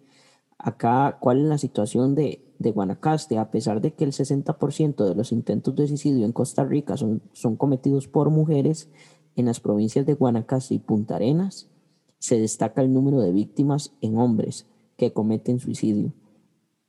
Acá, 0.59 1.19
¿cuál 1.21 1.41
es 1.41 1.47
la 1.47 1.59
situación 1.59 2.15
de, 2.15 2.52
de 2.63 2.73
Guanacaste? 2.73 3.39
A 3.39 3.51
pesar 3.51 3.81
de 3.81 3.93
que 3.93 4.05
el 4.05 4.13
60% 4.13 5.05
de 5.05 5.15
los 5.15 5.33
intentos 5.33 5.75
de 5.75 5.89
suicidio 5.89 6.25
en 6.25 6.33
Costa 6.33 6.65
Rica 6.65 6.97
son, 6.97 7.21
son 7.33 7.57
cometidos 7.57 8.09
por 8.09 8.31
mujeres, 8.31 8.89
en 9.37 9.47
las 9.47 9.61
provincias 9.61 10.07
de 10.07 10.15
Guanacaste 10.15 10.75
y 10.75 10.79
Punta 10.79 11.17
Arenas 11.17 11.69
se 12.19 12.39
destaca 12.39 12.83
el 12.83 12.93
número 12.93 13.21
de 13.21 13.33
víctimas 13.33 13.95
en 14.01 14.17
hombres 14.17 14.67
que 14.97 15.13
cometen 15.13 15.59
suicidio, 15.59 16.13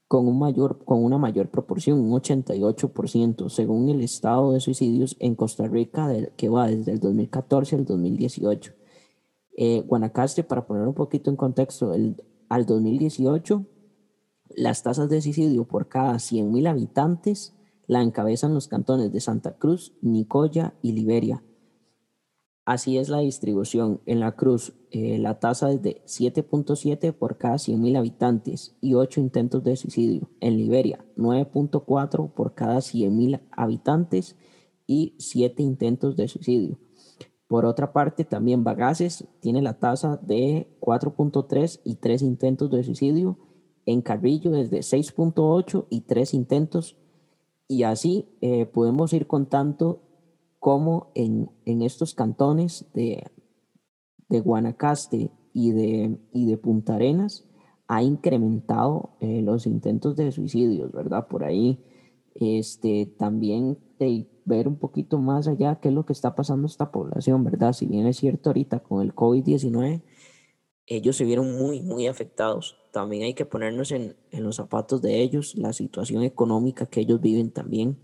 con, 0.07 0.27
un 0.27 0.37
mayor, 0.37 0.83
con 0.85 1.03
una 1.03 1.17
mayor 1.17 1.49
proporción, 1.49 1.99
un 1.99 2.11
88%, 2.11 3.49
según 3.49 3.89
el 3.89 4.01
estado 4.01 4.51
de 4.51 4.59
suicidios 4.59 5.15
en 5.19 5.33
Costa 5.33 5.67
Rica, 5.67 6.13
que 6.37 6.49
va 6.49 6.67
desde 6.67 6.91
el 6.91 6.99
2014 6.99 7.77
al 7.77 7.85
2018. 7.85 8.73
Eh, 9.57 9.81
Guanacaste, 9.87 10.43
para 10.43 10.67
poner 10.67 10.87
un 10.87 10.93
poquito 10.93 11.31
en 11.31 11.35
contexto, 11.35 11.93
el, 11.93 12.21
al 12.49 12.67
2018, 12.67 13.65
las 14.55 14.83
tasas 14.83 15.09
de 15.09 15.21
suicidio 15.21 15.65
por 15.65 15.87
cada 15.87 16.15
100.000 16.15 16.67
habitantes 16.67 17.55
la 17.87 18.01
encabezan 18.01 18.53
los 18.53 18.67
cantones 18.67 19.11
de 19.11 19.19
Santa 19.19 19.57
Cruz, 19.57 19.93
Nicoya 20.01 20.73
y 20.81 20.93
Liberia, 20.93 21.43
Así 22.65 22.97
es 22.97 23.09
la 23.09 23.19
distribución. 23.19 23.99
En 24.05 24.21
la 24.21 24.37
Cruz, 24.37 24.73
eh, 24.91 25.17
la 25.17 25.39
tasa 25.39 25.71
es 25.71 25.81
de 25.81 26.01
7.7 26.05 27.11
por 27.11 27.37
cada 27.37 27.55
100.000 27.55 27.97
habitantes 27.97 28.77
y 28.79 28.93
8 28.93 29.19
intentos 29.19 29.63
de 29.65 29.75
suicidio. 29.75 30.29
En 30.39 30.55
Liberia, 30.55 31.03
9.4 31.17 32.33
por 32.33 32.55
cada 32.55 32.77
100.000 32.77 33.41
habitantes 33.51 34.37
y 34.87 35.15
7 35.19 35.61
intentos 35.61 36.15
de 36.15 36.29
suicidio. 36.29 36.79
Por 37.47 37.65
otra 37.65 37.91
parte, 37.91 38.23
también 38.23 38.63
Bagaces 38.63 39.27
tiene 39.41 39.61
la 39.61 39.79
tasa 39.79 40.17
de 40.23 40.77
4.3 40.79 41.81
y 41.83 41.95
3 41.95 42.21
intentos 42.21 42.71
de 42.71 42.83
suicidio. 42.83 43.37
En 43.85 44.01
Carrillo 44.01 44.55
es 44.55 44.69
de 44.69 44.79
6.8 44.79 45.87
y 45.89 46.01
3 46.01 46.33
intentos. 46.33 46.97
Y 47.67 47.83
así 47.83 48.27
eh, 48.41 48.65
podemos 48.65 49.13
ir 49.13 49.27
contando 49.27 50.01
cómo 50.59 51.11
en, 51.15 51.49
en 51.65 51.81
estos 51.81 52.13
cantones 52.13 52.85
de, 52.93 53.23
de 54.29 54.39
Guanacaste 54.39 55.31
y 55.53 55.71
de, 55.71 56.17
y 56.33 56.45
de 56.45 56.57
Punta 56.57 56.95
Arenas 56.95 57.45
ha 57.87 58.01
incrementado 58.01 59.17
eh, 59.19 59.41
los 59.41 59.67
intentos 59.67 60.15
de 60.15 60.31
suicidios, 60.31 60.91
¿verdad? 60.91 61.27
Por 61.27 61.43
ahí 61.43 61.83
este, 62.35 63.05
también 63.05 63.77
ver 64.45 64.67
un 64.67 64.77
poquito 64.77 65.19
más 65.19 65.47
allá 65.47 65.79
qué 65.79 65.89
es 65.89 65.93
lo 65.93 66.05
que 66.05 66.13
está 66.13 66.35
pasando 66.35 66.67
esta 66.67 66.91
población, 66.91 67.43
¿verdad? 67.43 67.73
Si 67.73 67.85
bien 67.85 68.07
es 68.07 68.17
cierto 68.17 68.49
ahorita 68.49 68.79
con 68.79 69.01
el 69.01 69.13
COVID-19, 69.13 70.01
ellos 70.87 71.15
se 71.15 71.25
vieron 71.25 71.57
muy, 71.57 71.81
muy 71.81 72.07
afectados. 72.07 72.77
También 72.93 73.23
hay 73.23 73.33
que 73.33 73.45
ponernos 73.45 73.91
en, 73.91 74.15
en 74.29 74.43
los 74.43 74.57
zapatos 74.57 75.01
de 75.01 75.21
ellos, 75.21 75.55
la 75.55 75.73
situación 75.73 76.21
económica 76.21 76.85
que 76.85 77.01
ellos 77.01 77.19
viven 77.19 77.49
también 77.49 77.97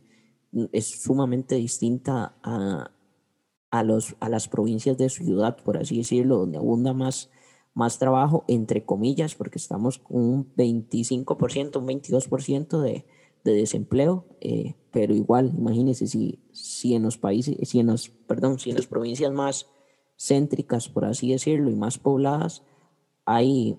es 0.71 1.03
sumamente 1.03 1.55
distinta 1.55 2.35
a, 2.41 2.89
a, 3.69 3.83
los, 3.83 4.15
a 4.19 4.29
las 4.29 4.47
provincias 4.47 4.97
de 4.97 5.09
ciudad, 5.09 5.57
por 5.63 5.77
así 5.77 5.97
decirlo, 5.97 6.39
donde 6.39 6.57
abunda 6.57 6.93
más, 6.93 7.29
más 7.75 7.99
trabajo, 7.99 8.45
entre 8.47 8.83
comillas, 8.83 9.35
porque 9.35 9.59
estamos 9.59 9.99
con 9.99 10.17
un 10.23 10.55
25%, 10.55 11.77
un 11.77 11.87
22% 11.87 12.81
de, 12.81 13.05
de 13.43 13.53
desempleo, 13.53 14.25
eh, 14.41 14.73
pero 14.89 15.13
igual, 15.13 15.53
imagínense 15.55 16.07
si, 16.07 16.39
si 16.51 16.95
en 16.95 17.03
los 17.03 17.19
países, 17.19 17.55
si 17.69 17.79
en 17.79 17.87
los, 17.87 18.09
perdón, 18.09 18.57
si 18.57 18.71
en 18.71 18.77
las 18.77 18.87
provincias 18.87 19.31
más 19.31 19.67
céntricas, 20.17 20.89
por 20.89 21.05
así 21.05 21.31
decirlo, 21.31 21.69
y 21.69 21.75
más 21.75 21.99
pobladas, 21.99 22.63
hay, 23.25 23.77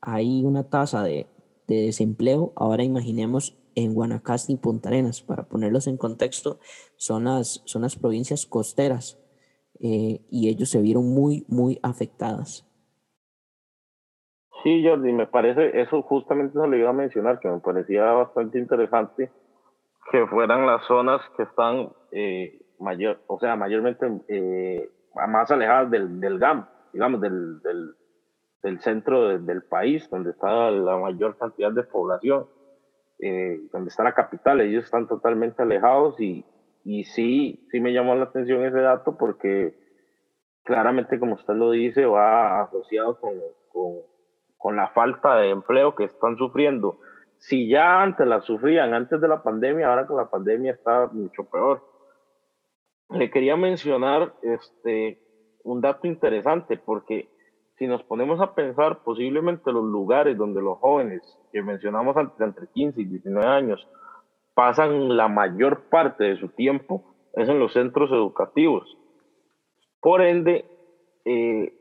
hay 0.00 0.44
una 0.44 0.68
tasa 0.68 1.02
de, 1.02 1.26
de 1.66 1.82
desempleo, 1.82 2.52
ahora 2.56 2.82
imaginemos 2.82 3.58
en 3.74 3.94
Guanacaste 3.94 4.52
y 4.52 4.56
Punta 4.56 4.88
Arenas. 4.88 5.22
Para 5.22 5.44
ponerlos 5.44 5.86
en 5.86 5.96
contexto, 5.96 6.58
son 6.96 7.24
las, 7.24 7.62
son 7.64 7.82
las 7.82 7.96
provincias 7.96 8.46
costeras 8.46 9.20
eh, 9.80 10.20
y 10.30 10.48
ellos 10.48 10.70
se 10.70 10.82
vieron 10.82 11.08
muy, 11.14 11.44
muy 11.48 11.78
afectadas. 11.82 12.64
Sí, 14.64 14.84
Jordi, 14.84 15.12
me 15.12 15.26
parece, 15.26 15.80
eso 15.80 16.02
justamente 16.02 16.58
se 16.58 16.66
le 16.66 16.78
iba 16.78 16.90
a 16.90 16.92
mencionar, 16.92 17.38
que 17.38 17.48
me 17.48 17.60
parecía 17.60 18.02
bastante 18.02 18.58
interesante 18.58 19.30
que 20.10 20.26
fueran 20.26 20.66
las 20.66 20.84
zonas 20.86 21.20
que 21.36 21.44
están 21.44 21.90
eh, 22.10 22.60
mayor, 22.80 23.20
o 23.28 23.38
sea, 23.38 23.54
mayormente 23.54 24.06
eh, 24.26 24.90
más 25.28 25.50
alejadas 25.50 25.90
del, 25.90 26.18
del 26.18 26.38
GAM, 26.38 26.66
digamos, 26.92 27.20
del, 27.20 27.60
del, 27.62 27.94
del 28.62 28.80
centro 28.80 29.38
del 29.38 29.62
país, 29.62 30.08
donde 30.10 30.30
está 30.30 30.70
la 30.70 30.96
mayor 30.96 31.36
cantidad 31.38 31.72
de 31.72 31.84
población 31.84 32.46
eh, 33.20 33.60
donde 33.72 33.88
está 33.88 34.04
la 34.04 34.14
capital, 34.14 34.60
ellos 34.60 34.84
están 34.84 35.08
totalmente 35.08 35.62
alejados 35.62 36.20
y, 36.20 36.44
y 36.84 37.04
sí, 37.04 37.66
sí 37.70 37.80
me 37.80 37.92
llamó 37.92 38.14
la 38.14 38.24
atención 38.24 38.64
ese 38.64 38.80
dato 38.80 39.16
porque 39.18 39.76
claramente, 40.62 41.18
como 41.18 41.34
usted 41.34 41.54
lo 41.54 41.72
dice, 41.72 42.06
va 42.06 42.62
asociado 42.62 43.18
con, 43.18 43.34
con, 43.72 43.94
con 44.56 44.76
la 44.76 44.88
falta 44.90 45.36
de 45.36 45.50
empleo 45.50 45.96
que 45.96 46.04
están 46.04 46.36
sufriendo. 46.36 47.00
Si 47.38 47.68
ya 47.68 48.02
antes 48.02 48.26
la 48.26 48.40
sufrían, 48.40 48.94
antes 48.94 49.20
de 49.20 49.28
la 49.28 49.42
pandemia, 49.42 49.88
ahora 49.88 50.06
con 50.06 50.16
la 50.16 50.30
pandemia 50.30 50.72
está 50.72 51.08
mucho 51.08 51.44
peor. 51.50 51.82
Le 53.10 53.30
quería 53.30 53.56
mencionar 53.56 54.34
este, 54.42 55.20
un 55.64 55.80
dato 55.80 56.06
interesante 56.06 56.76
porque 56.76 57.28
si 57.78 57.86
nos 57.86 58.02
ponemos 58.02 58.40
a 58.40 58.54
pensar 58.54 59.02
posiblemente 59.04 59.72
los 59.72 59.84
lugares 59.84 60.36
donde 60.36 60.60
los 60.60 60.78
jóvenes 60.78 61.22
que 61.52 61.62
mencionamos 61.62 62.16
antes, 62.16 62.40
entre 62.40 62.66
15 62.66 63.00
y 63.00 63.04
19 63.04 63.46
años, 63.46 63.88
pasan 64.54 65.16
la 65.16 65.28
mayor 65.28 65.88
parte 65.88 66.24
de 66.24 66.36
su 66.36 66.48
tiempo, 66.48 67.04
es 67.34 67.48
en 67.48 67.60
los 67.60 67.72
centros 67.72 68.10
educativos. 68.10 68.98
Por 70.00 70.22
ende, 70.22 70.64
eh, 71.24 71.72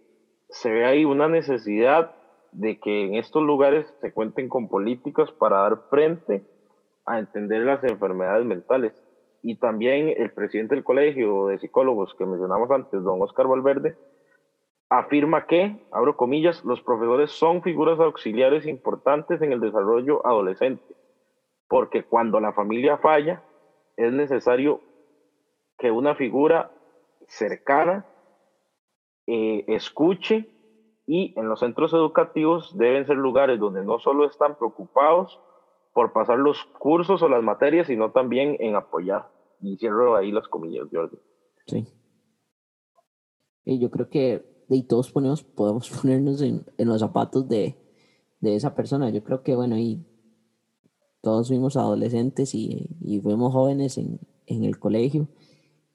se 0.50 0.72
ve 0.72 0.86
ahí 0.86 1.04
una 1.04 1.28
necesidad 1.28 2.16
de 2.52 2.80
que 2.80 3.06
en 3.06 3.16
estos 3.16 3.44
lugares 3.44 3.88
se 4.02 4.14
cuenten 4.14 4.50
con 4.50 4.70
políticas 4.70 5.32
para 5.32 5.62
dar 5.62 5.82
frente 5.90 6.44
a 7.06 7.20
entender 7.20 7.64
las 7.64 7.84
enfermedades 7.84 8.46
mentales. 8.46 8.94
Y 9.42 9.56
también 9.56 10.14
el 10.16 10.32
presidente 10.32 10.76
del 10.76 10.84
colegio 10.84 11.48
de 11.48 11.60
psicólogos 11.60 12.14
que 12.16 12.26
mencionamos 12.26 12.70
antes, 12.70 13.02
don 13.04 13.22
Oscar 13.22 13.48
Valverde, 13.48 13.96
afirma 14.90 15.46
que, 15.46 15.86
abro 15.92 16.16
comillas, 16.16 16.64
los 16.64 16.82
profesores 16.82 17.32
son 17.32 17.62
figuras 17.62 18.00
auxiliares 18.00 18.66
importantes 18.66 19.42
en 19.42 19.52
el 19.52 19.60
desarrollo 19.60 20.26
adolescente, 20.26 20.96
porque 21.68 22.04
cuando 22.04 22.40
la 22.40 22.54
familia 22.54 22.98
falla, 22.98 23.44
es 23.98 24.14
necesario 24.14 24.82
que 25.78 25.92
una 25.92 26.16
figura 26.16 26.72
cercana 27.28 28.06
eh, 29.26 29.66
escuche 29.68 30.50
y 31.06 31.34
en 31.38 31.50
los 31.50 31.60
centros 31.60 31.94
educativos 31.94 32.78
deben 32.78 33.06
ser 33.06 33.18
lugares 33.18 33.60
donde 33.60 33.84
no 33.84 34.00
solo 34.00 34.26
están 34.26 34.56
preocupados 34.58 35.40
por 35.94 36.14
pasar 36.14 36.38
los 36.38 36.64
cursos 36.78 37.22
o 37.22 37.30
las 37.30 37.44
materias, 37.44 37.88
sino 37.88 38.12
también 38.12 38.56
en 38.60 38.76
apoyar. 38.76 39.30
Y 39.60 39.78
cierro 39.78 40.16
ahí 40.16 40.32
las 40.32 40.48
comillas, 40.48 40.88
Jordi. 40.92 41.18
Sí. 41.66 41.88
Y 43.66 43.80
yo 43.80 43.90
creo 43.90 44.10
que 44.10 44.57
y 44.70 44.84
todos 44.84 45.12
podemos 45.12 45.90
ponernos 46.02 46.42
en, 46.42 46.66
en 46.78 46.88
los 46.88 47.00
zapatos 47.00 47.48
de, 47.48 47.76
de, 48.42 48.56
esa 48.56 48.76
persona. 48.76 49.10
Yo 49.10 49.24
creo 49.24 49.44
que, 49.44 49.56
bueno, 49.56 49.78
y 49.78 50.06
todos 51.22 51.48
fuimos 51.48 51.78
adolescentes 51.78 52.54
y, 52.56 52.98
y 53.02 53.20
fuimos 53.20 53.54
jóvenes 53.54 53.98
en, 53.98 54.20
en, 54.46 54.64
el 54.64 54.80
colegio 54.80 55.28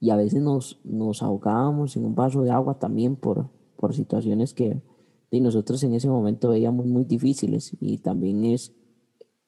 y 0.00 0.10
a 0.10 0.16
veces 0.16 0.42
nos, 0.42 0.80
nos 0.84 1.22
ahogábamos 1.22 1.96
en 1.96 2.04
un 2.04 2.14
vaso 2.14 2.42
de 2.42 2.50
agua 2.50 2.78
también 2.78 3.16
por, 3.16 3.48
por 3.76 3.94
situaciones 3.94 4.52
que 4.52 4.82
y 5.30 5.40
nosotros 5.40 5.82
en 5.82 5.94
ese 5.94 6.08
momento 6.08 6.50
veíamos 6.50 6.84
muy 6.86 7.04
difíciles 7.04 7.74
y 7.80 7.98
también 7.98 8.44
es 8.44 8.74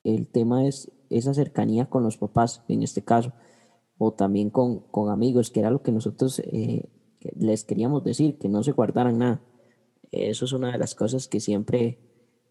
el 0.02 0.28
tema 0.28 0.66
es 0.66 0.90
esa 1.10 1.34
cercanía 1.34 1.90
con 1.90 2.02
los 2.02 2.16
papás 2.16 2.64
en 2.68 2.82
este 2.82 3.04
caso 3.04 3.32
o 3.98 4.12
también 4.12 4.48
con, 4.48 4.80
con 4.90 5.10
amigos 5.10 5.50
que 5.50 5.60
era 5.60 5.70
lo 5.70 5.82
que 5.82 5.92
nosotros 5.92 6.38
eh, 6.38 6.88
les 7.36 7.64
queríamos 7.64 8.04
decir, 8.04 8.38
que 8.38 8.48
no 8.48 8.62
se 8.62 8.72
guardaran 8.72 9.18
nada. 9.18 9.40
Eso 10.10 10.44
es 10.44 10.52
una 10.52 10.72
de 10.72 10.78
las 10.78 10.94
cosas 10.94 11.28
que 11.28 11.40
siempre 11.40 11.98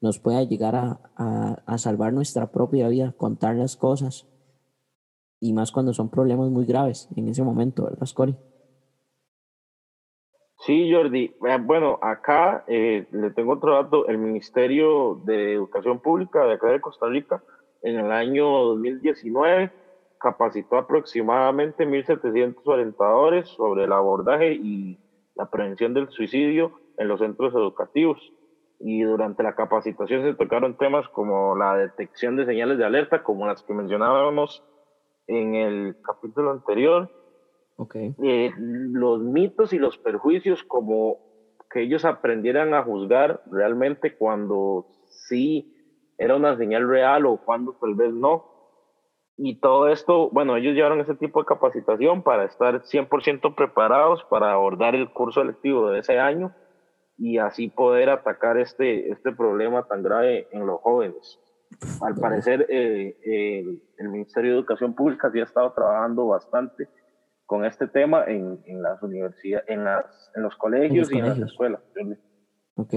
nos 0.01 0.19
puede 0.19 0.47
llegar 0.47 0.75
a, 0.75 0.99
a, 1.65 1.77
salvar 1.77 2.11
nuestra 2.11 2.51
propia 2.51 2.89
vida, 2.89 3.13
contar 3.15 3.55
las 3.55 3.77
cosas. 3.77 4.27
Y 5.39 5.53
más 5.53 5.71
cuando 5.71 5.93
son 5.93 6.09
problemas 6.09 6.49
muy 6.49 6.65
graves 6.65 7.07
en 7.15 7.29
ese 7.29 7.43
momento, 7.43 7.85
¿verdad, 7.85 8.05
Scori? 8.05 8.35
Sí, 10.65 10.89
Jordi. 10.91 11.35
Eh, 11.45 11.57
bueno, 11.61 11.99
acá 12.01 12.63
eh, 12.67 13.05
le 13.11 13.31
tengo 13.31 13.53
otro 13.53 13.75
dato. 13.75 14.07
El 14.07 14.17
Ministerio 14.17 15.21
de 15.25 15.53
Educación 15.53 15.99
Pública 15.99 16.45
de 16.45 16.53
acá 16.53 16.67
de 16.67 16.79
Costa 16.79 17.07
Rica, 17.07 17.43
en 17.81 17.99
el 17.99 18.11
año 18.11 18.45
2019, 18.45 19.71
capacitó 20.23 20.77
aproximadamente 20.77 21.85
1.700 21.85 22.55
orientadores 22.63 23.49
sobre 23.49 23.83
el 23.83 23.91
abordaje 23.91 24.53
y 24.53 24.97
la 25.35 25.49
prevención 25.49 25.93
del 25.93 26.09
suicidio 26.09 26.79
en 26.97 27.09
los 27.09 27.19
centros 27.19 27.53
educativos. 27.53 28.17
Y 28.79 29.01
durante 29.01 29.43
la 29.43 29.55
capacitación 29.55 30.23
se 30.23 30.33
tocaron 30.33 30.77
temas 30.77 31.07
como 31.09 31.57
la 31.57 31.75
detección 31.75 32.37
de 32.37 32.45
señales 32.45 32.77
de 32.77 32.85
alerta, 32.85 33.21
como 33.21 33.45
las 33.45 33.63
que 33.63 33.73
mencionábamos 33.73 34.63
en 35.27 35.55
el 35.55 35.97
capítulo 36.01 36.51
anterior. 36.51 37.11
Okay. 37.75 38.15
Eh, 38.23 38.51
los 38.57 39.21
mitos 39.21 39.73
y 39.73 39.77
los 39.77 39.97
perjuicios, 39.97 40.63
como 40.63 41.17
que 41.69 41.81
ellos 41.81 42.05
aprendieran 42.05 42.73
a 42.73 42.83
juzgar 42.83 43.41
realmente 43.51 44.15
cuando 44.15 44.87
sí 45.27 45.75
era 46.17 46.35
una 46.35 46.55
señal 46.55 46.87
real 46.87 47.25
o 47.25 47.37
cuando 47.43 47.73
tal 47.73 47.95
vez 47.95 48.13
no 48.13 48.52
y 49.37 49.59
todo 49.59 49.87
esto, 49.87 50.29
bueno, 50.29 50.55
ellos 50.57 50.75
llevaron 50.75 50.99
ese 50.99 51.15
tipo 51.15 51.39
de 51.39 51.45
capacitación 51.45 52.21
para 52.21 52.45
estar 52.45 52.83
100% 52.83 53.55
preparados 53.55 54.23
para 54.29 54.53
abordar 54.53 54.95
el 54.95 55.11
curso 55.11 55.41
electivo 55.41 55.89
de 55.89 55.99
ese 55.99 56.19
año 56.19 56.53
y 57.17 57.37
así 57.39 57.69
poder 57.69 58.09
atacar 58.09 58.57
este, 58.57 59.11
este 59.11 59.31
problema 59.31 59.87
tan 59.87 60.03
grave 60.03 60.47
en 60.51 60.65
los 60.65 60.79
jóvenes. 60.81 61.39
Al 62.01 62.13
parecer, 62.15 62.67
eh, 62.69 63.15
el 63.97 64.09
Ministerio 64.09 64.51
de 64.51 64.57
Educación 64.59 64.93
Pública 64.93 65.31
sí 65.31 65.39
ha 65.39 65.43
estado 65.43 65.73
trabajando 65.73 66.27
bastante 66.27 66.87
con 67.45 67.65
este 67.65 67.87
tema 67.87 68.25
en, 68.25 68.61
en 68.65 68.83
las 68.83 69.01
universidades, 69.01 69.67
en, 69.67 69.83
las, 69.83 70.05
en 70.35 70.43
los 70.43 70.55
colegios 70.55 71.11
y 71.11 71.17
en 71.17 71.29
las 71.29 71.39
escuelas. 71.39 71.81
Ok, 72.75 72.93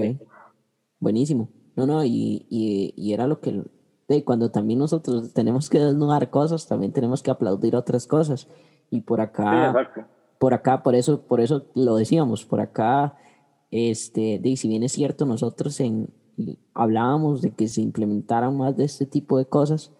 buenísimo. 0.99 1.49
No, 1.75 1.85
no, 1.87 2.03
y, 2.03 2.45
y, 2.49 2.93
y 2.95 3.13
era 3.13 3.27
lo 3.27 3.39
que 3.39 3.63
de 4.07 4.23
cuando 4.23 4.51
también 4.51 4.79
nosotros 4.79 5.33
tenemos 5.33 5.69
que 5.69 5.79
desnudar 5.79 6.29
cosas, 6.29 6.67
también 6.67 6.93
tenemos 6.93 7.21
que 7.21 7.31
aplaudir 7.31 7.75
otras 7.75 8.07
cosas. 8.07 8.47
Y 8.89 9.01
por 9.01 9.19
acá, 9.19 9.75
por 10.39 10.53
acá, 10.53 10.83
por 10.83 10.95
eso, 10.95 11.21
por 11.21 11.41
eso 11.41 11.65
lo 11.75 11.95
decíamos, 11.95 12.45
por 12.45 12.61
acá, 12.61 13.17
este, 13.69 14.39
de, 14.39 14.55
si 14.55 14.69
bien 14.69 14.83
es 14.83 14.93
cierto, 14.93 15.25
nosotros 15.25 15.79
en, 15.81 16.09
hablábamos 16.73 17.41
de 17.41 17.51
que 17.51 17.67
se 17.67 17.81
implementaran 17.81 18.55
más 18.55 18.77
de 18.77 18.85
este 18.85 19.05
tipo 19.05 19.37
de 19.37 19.45
cosas, 19.45 19.91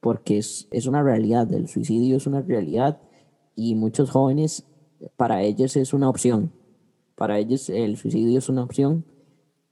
porque 0.00 0.38
es, 0.38 0.68
es 0.72 0.86
una 0.86 1.02
realidad, 1.02 1.52
el 1.52 1.68
suicidio 1.68 2.16
es 2.16 2.26
una 2.26 2.42
realidad 2.42 3.00
y 3.54 3.76
muchos 3.76 4.10
jóvenes, 4.10 4.66
para 5.16 5.42
ellos 5.42 5.76
es 5.76 5.94
una 5.94 6.08
opción, 6.08 6.52
para 7.14 7.38
ellos 7.38 7.70
el 7.70 7.96
suicidio 7.96 8.38
es 8.38 8.48
una 8.48 8.64
opción 8.64 9.04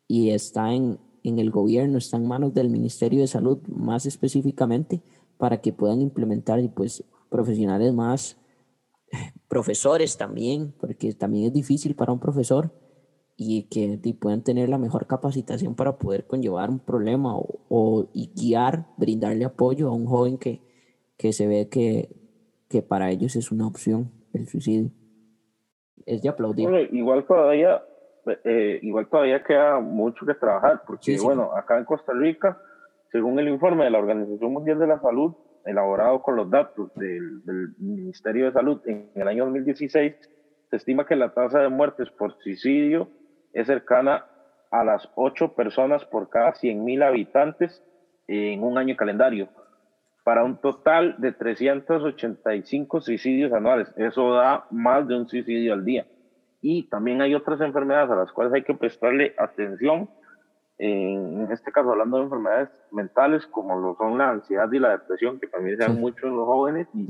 y 0.07 0.31
está 0.31 0.73
en, 0.73 0.99
en 1.23 1.39
el 1.39 1.51
gobierno, 1.51 1.99
está 1.99 2.17
en 2.17 2.27
manos 2.27 2.55
del 2.55 2.69
Ministerio 2.69 3.21
de 3.21 3.27
Salud 3.27 3.59
más 3.69 4.07
específicamente 4.07 5.03
para 5.39 5.61
que 5.61 5.73
puedan 5.73 6.01
implementar 6.01 6.61
pues 6.75 7.05
profesionales 7.29 7.93
más, 7.93 8.41
profesores 9.49 10.17
también, 10.17 10.73
porque 10.79 11.13
también 11.15 11.47
es 11.47 11.53
difícil 11.53 11.95
para 11.95 12.13
un 12.13 12.21
profesor 12.21 12.71
y 13.37 13.65
que 13.65 13.99
puedan 14.15 14.43
tener 14.43 14.69
la 14.69 14.79
mejor 14.79 15.07
capacitación 15.07 15.75
para 15.75 15.99
poder 15.99 16.27
conllevar 16.27 16.71
un 16.71 16.79
problema 16.79 17.35
o, 17.37 18.09
y 18.13 18.31
guiar, 18.35 18.87
brindarle 18.97 19.45
apoyo 19.45 19.89
a 19.89 19.93
un 19.93 20.07
joven 20.07 20.39
que, 20.39 20.61
que 21.17 21.33
se 21.33 21.47
ve 21.47 21.69
que, 21.69 22.15
que 22.69 22.83
para 22.83 23.11
ellos 23.11 23.35
es 23.37 23.51
una 23.51 23.67
opción 23.67 24.13
el 24.33 24.49
suicidio. 24.49 24.91
Es 26.07 26.23
de 26.23 26.29
aplaudir. 26.29 26.69
igual 26.93 27.27
todavía 27.27 27.83
eh, 28.45 28.79
igual 28.83 29.09
todavía 29.09 29.43
queda 29.43 29.81
mucho 29.81 30.25
que 30.25 30.35
trabajar, 30.35 30.83
porque 30.87 31.19
bueno, 31.23 31.55
acá 31.55 31.79
en 31.79 31.85
Costa 31.85 32.13
Rica, 32.13 32.59
según 33.11 33.39
el 33.39 33.49
informe 33.49 33.85
de 33.85 33.91
la 33.91 33.99
Organización 33.99 34.53
Mundial 34.53 34.79
de 34.79 34.87
la 34.87 35.01
Salud, 35.01 35.35
elaborado 35.65 36.23
con 36.23 36.37
los 36.37 36.51
datos 36.51 36.93
del, 36.95 37.45
del 37.45 37.75
Ministerio 37.79 38.47
de 38.47 38.53
Salud 38.53 38.81
en 38.87 39.11
el 39.15 39.29
año 39.29 39.45
2016, 39.45 40.15
se 40.71 40.77
estima 40.77 41.07
que 41.07 41.17
la 41.17 41.35
tasa 41.35 41.61
de 41.61 41.69
muertes 41.69 42.11
por 42.11 42.37
suicidio 42.43 43.09
es 43.53 43.67
cercana 43.67 44.27
a 44.71 44.85
las 44.85 45.09
8 45.17 45.55
personas 45.55 46.05
por 46.07 46.31
cada 46.31 46.55
100.000 46.55 47.05
habitantes 47.05 47.85
en 48.27 48.63
un 48.63 48.79
año 48.79 48.97
calendario, 48.97 49.49
para 50.25 50.45
un 50.45 50.57
total 50.57 51.17
de 51.19 51.33
385 51.33 53.01
suicidios 53.01 53.53
anuales. 53.53 53.93
Eso 53.97 54.33
da 54.33 54.67
más 54.71 55.07
de 55.07 55.17
un 55.17 55.29
suicidio 55.29 55.75
al 55.75 55.85
día. 55.85 56.07
Y 56.63 56.85
también 56.85 57.21
hay 57.21 57.35
otras 57.35 57.61
enfermedades 57.61 58.11
a 58.11 58.17
las 58.17 58.33
cuales 58.33 58.55
hay 58.55 58.63
que 58.63 58.75
prestarle 58.75 59.35
atención. 59.37 60.09
En 60.79 61.49
este 61.53 61.71
caso, 61.71 61.91
hablando 61.91 62.17
de 62.17 62.25
enfermedades 62.25 62.71
mentales, 62.91 63.47
como 63.47 63.79
lo 63.79 63.97
son 63.97 64.17
la 64.17 64.31
ansiedad 64.31 64.71
y 64.73 64.79
la 64.79 64.93
depresión, 64.93 65.39
que 65.39 65.49
también 65.49 65.77
se 65.77 65.85
dan 65.85 66.01
mucho 66.01 66.27
en 66.27 66.37
los 66.37 66.47
jóvenes 66.47 66.89
y, 66.95 67.07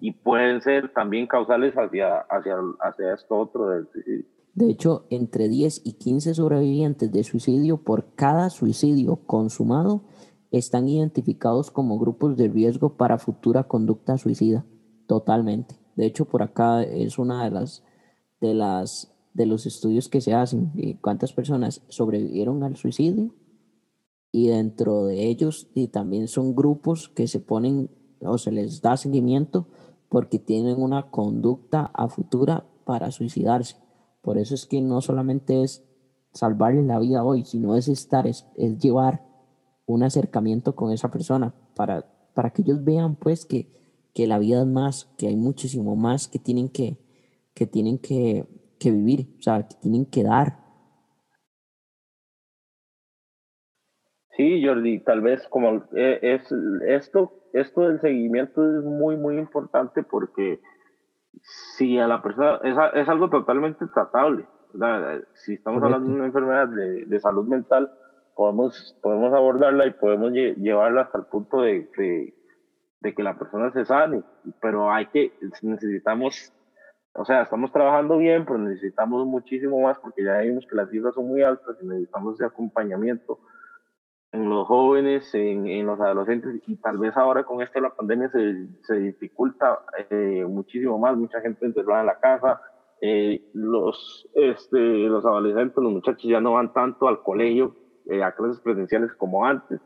y, 0.00 0.12
pueden 0.12 0.60
ser 0.60 0.92
también 0.92 1.26
causales 1.26 1.74
hacia, 1.74 2.20
hacia, 2.30 2.56
hacia 2.80 3.14
esto 3.14 3.36
otro 3.36 3.68
del 3.68 3.86
suicidio. 3.92 4.24
De 4.54 4.70
hecho, 4.70 5.06
entre 5.10 5.48
10 5.48 5.82
y 5.84 5.94
15 5.94 6.34
sobrevivientes 6.34 7.10
de 7.10 7.24
suicidio 7.24 7.78
por 7.78 8.14
cada 8.14 8.50
suicidio 8.50 9.16
consumado 9.26 10.02
están 10.50 10.88
identificados 10.88 11.70
como 11.70 11.98
grupos 11.98 12.36
de 12.36 12.48
riesgo 12.48 12.96
para 12.96 13.18
futura 13.18 13.64
conducta 13.64 14.18
suicida. 14.18 14.64
Totalmente. 15.06 15.76
De 15.96 16.06
hecho, 16.06 16.26
por 16.26 16.42
acá 16.42 16.82
es 16.82 17.18
una 17.18 17.44
de 17.44 17.50
las 17.50 17.82
de, 18.42 18.54
las, 18.54 19.10
de 19.32 19.46
los 19.46 19.64
estudios 19.64 20.08
que 20.08 20.20
se 20.20 20.34
hacen, 20.34 20.72
y 20.74 20.94
cuántas 20.96 21.32
personas 21.32 21.80
sobrevivieron 21.88 22.62
al 22.64 22.76
suicidio 22.76 23.32
y 24.32 24.48
dentro 24.48 25.04
de 25.04 25.28
ellos 25.28 25.68
y 25.74 25.88
también 25.88 26.26
son 26.26 26.56
grupos 26.56 27.08
que 27.08 27.28
se 27.28 27.38
ponen 27.38 27.90
o 28.20 28.38
se 28.38 28.50
les 28.50 28.80
da 28.82 28.96
seguimiento 28.96 29.68
porque 30.08 30.38
tienen 30.38 30.80
una 30.80 31.10
conducta 31.10 31.90
a 31.94 32.08
futura 32.08 32.66
para 32.84 33.10
suicidarse. 33.10 33.76
Por 34.22 34.38
eso 34.38 34.54
es 34.54 34.66
que 34.66 34.80
no 34.80 35.00
solamente 35.00 35.62
es 35.62 35.84
salvarle 36.32 36.82
la 36.82 36.98
vida 36.98 37.24
hoy, 37.24 37.44
sino 37.44 37.76
es 37.76 37.88
estar, 37.88 38.26
es, 38.26 38.46
llevar 38.56 39.24
un 39.86 40.02
acercamiento 40.02 40.74
con 40.74 40.92
esa 40.92 41.10
persona 41.10 41.54
para, 41.74 42.06
para 42.34 42.50
que 42.50 42.62
ellos 42.62 42.82
vean 42.84 43.16
pues 43.16 43.44
que, 43.44 43.70
que 44.14 44.26
la 44.26 44.38
vida 44.38 44.62
es 44.62 44.66
más, 44.66 45.08
que 45.16 45.28
hay 45.28 45.36
muchísimo 45.36 45.94
más 45.94 46.28
que 46.28 46.38
tienen 46.38 46.68
que, 46.68 46.98
que, 47.54 47.66
tienen 47.66 47.98
que, 47.98 48.44
que 48.78 48.90
vivir, 48.90 49.36
o 49.38 49.42
sea, 49.42 49.66
que 49.68 49.76
tienen 49.80 50.06
que 50.06 50.22
dar. 50.24 50.62
Sí, 54.36 54.64
Jordi, 54.64 55.00
tal 55.00 55.20
vez 55.20 55.46
como 55.48 55.84
eh, 55.94 56.18
es 56.22 56.50
esto, 56.86 57.32
esto 57.52 57.82
del 57.82 58.00
seguimiento 58.00 58.78
es 58.78 58.84
muy, 58.84 59.16
muy 59.16 59.36
importante 59.38 60.02
porque 60.02 60.60
si 61.76 61.98
a 61.98 62.08
la 62.08 62.22
persona 62.22 62.60
es, 62.64 62.76
es 62.94 63.08
algo 63.08 63.28
totalmente 63.28 63.86
tratable, 63.88 64.46
si 65.34 65.54
estamos 65.54 65.82
hablando 65.82 66.08
de 66.08 66.14
una 66.14 66.26
enfermedad 66.26 66.68
de, 66.68 67.04
de, 67.04 67.20
salud 67.20 67.46
mental, 67.46 67.92
podemos, 68.34 68.98
podemos 69.02 69.32
abordarla 69.34 69.86
y 69.86 69.92
podemos 69.92 70.32
llevarla 70.32 71.02
hasta 71.02 71.18
el 71.18 71.24
punto 71.26 71.60
de, 71.60 71.90
de, 71.96 72.34
de, 73.00 73.14
que 73.14 73.22
la 73.22 73.38
persona 73.38 73.70
se 73.72 73.84
sane, 73.84 74.22
pero 74.60 74.90
hay 74.90 75.06
que, 75.06 75.32
necesitamos, 75.62 76.52
o 77.14 77.24
sea, 77.24 77.42
estamos 77.42 77.72
trabajando 77.72 78.16
bien, 78.18 78.44
pero 78.44 78.58
necesitamos 78.58 79.26
muchísimo 79.26 79.80
más 79.80 79.98
porque 79.98 80.24
ya 80.24 80.38
vimos 80.38 80.66
que 80.66 80.76
las 80.76 80.90
cifras 80.90 81.14
son 81.14 81.28
muy 81.28 81.42
altas 81.42 81.76
y 81.82 81.86
necesitamos 81.86 82.34
ese 82.34 82.46
acompañamiento 82.46 83.38
en 84.32 84.48
los 84.48 84.66
jóvenes, 84.66 85.28
en, 85.34 85.84
los 85.84 86.00
adolescentes, 86.00 86.62
y 86.66 86.76
tal 86.76 86.96
vez 86.96 87.14
ahora 87.18 87.44
con 87.44 87.60
esto 87.60 87.78
de 87.78 87.82
la 87.82 87.94
pandemia 87.94 88.30
se, 88.30 88.94
dificulta 88.94 89.80
eh, 90.08 90.46
muchísimo 90.48 90.98
más, 90.98 91.18
mucha 91.18 91.42
gente 91.42 91.66
encerrada 91.66 92.00
en 92.00 92.06
la 92.06 92.18
casa, 92.18 92.62
eh, 93.02 93.50
los, 93.52 94.26
este, 94.34 94.78
los 94.78 95.26
adolescentes, 95.26 95.76
los 95.76 95.92
muchachos 95.92 96.24
ya 96.24 96.40
no 96.40 96.52
van 96.52 96.72
tanto 96.72 97.08
al 97.08 97.22
colegio, 97.22 97.76
eh, 98.06 98.22
a 98.22 98.32
clases 98.32 98.60
presenciales 98.60 99.12
como 99.12 99.44
antes, 99.44 99.80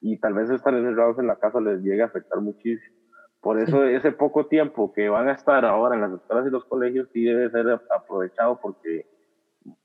y 0.00 0.18
tal 0.18 0.32
vez 0.32 0.48
estar 0.48 0.72
encerrados 0.72 1.18
en 1.18 1.26
la 1.26 1.36
casa 1.36 1.60
les 1.60 1.82
llegue 1.82 2.02
a 2.02 2.06
afectar 2.06 2.40
muchísimo. 2.40 3.01
Por 3.42 3.58
eso 3.58 3.84
ese 3.84 4.12
poco 4.12 4.46
tiempo 4.46 4.92
que 4.92 5.08
van 5.08 5.28
a 5.28 5.32
estar 5.32 5.64
ahora 5.64 5.96
en 5.96 6.00
las 6.00 6.12
escuelas 6.12 6.46
y 6.46 6.50
los 6.50 6.64
colegios 6.64 7.08
sí 7.12 7.24
debe 7.24 7.50
ser 7.50 7.80
aprovechado 7.90 8.60
porque 8.62 9.04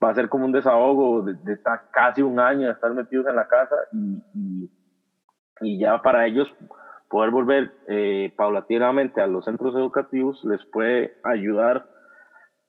va 0.01 0.11
a 0.11 0.15
ser 0.15 0.29
como 0.29 0.45
un 0.45 0.51
desahogo 0.51 1.23
de, 1.23 1.53
estar 1.53 1.89
casi 1.91 2.21
un 2.21 2.39
año 2.39 2.67
de 2.67 2.73
estar 2.73 2.93
metidos 2.93 3.25
en 3.27 3.35
la 3.35 3.47
casa 3.47 3.75
y, 3.91 4.69
y, 5.61 5.79
ya 5.79 5.99
para 6.03 6.27
ellos 6.27 6.47
poder 7.09 7.31
volver 7.31 7.71
eh, 7.87 8.31
paulatinamente 8.37 9.21
a 9.21 9.27
los 9.27 9.45
centros 9.45 9.73
educativos 9.75 10.43
les 10.45 10.63
puede 10.65 11.15
ayudar 11.23 11.89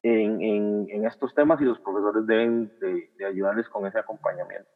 en, 0.03 0.41
en, 0.41 0.87
en 0.89 1.07
estos 1.07 1.35
temas 1.35 1.61
y 1.61 1.65
los 1.65 1.79
profesores 1.81 2.27
deben 2.27 2.73
de, 2.81 3.11
de, 3.19 3.27
ayudarles 3.27 3.69
con 3.69 3.87
ese 3.87 3.99
acompañamiento. 3.99 4.71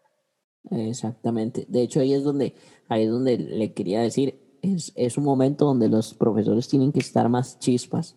Exactamente. 0.70 1.64
De 1.68 1.80
hecho, 1.80 2.00
ahí 2.00 2.12
es 2.12 2.22
donde, 2.22 2.54
ahí 2.88 3.04
es 3.04 3.10
donde 3.10 3.38
le 3.38 3.72
quería 3.72 4.00
decir, 4.00 4.41
es, 4.62 4.92
es 4.96 5.18
un 5.18 5.24
momento 5.24 5.66
donde 5.66 5.88
los 5.88 6.14
profesores 6.14 6.68
tienen 6.68 6.92
que 6.92 7.00
estar 7.00 7.28
más 7.28 7.58
chispas, 7.58 8.16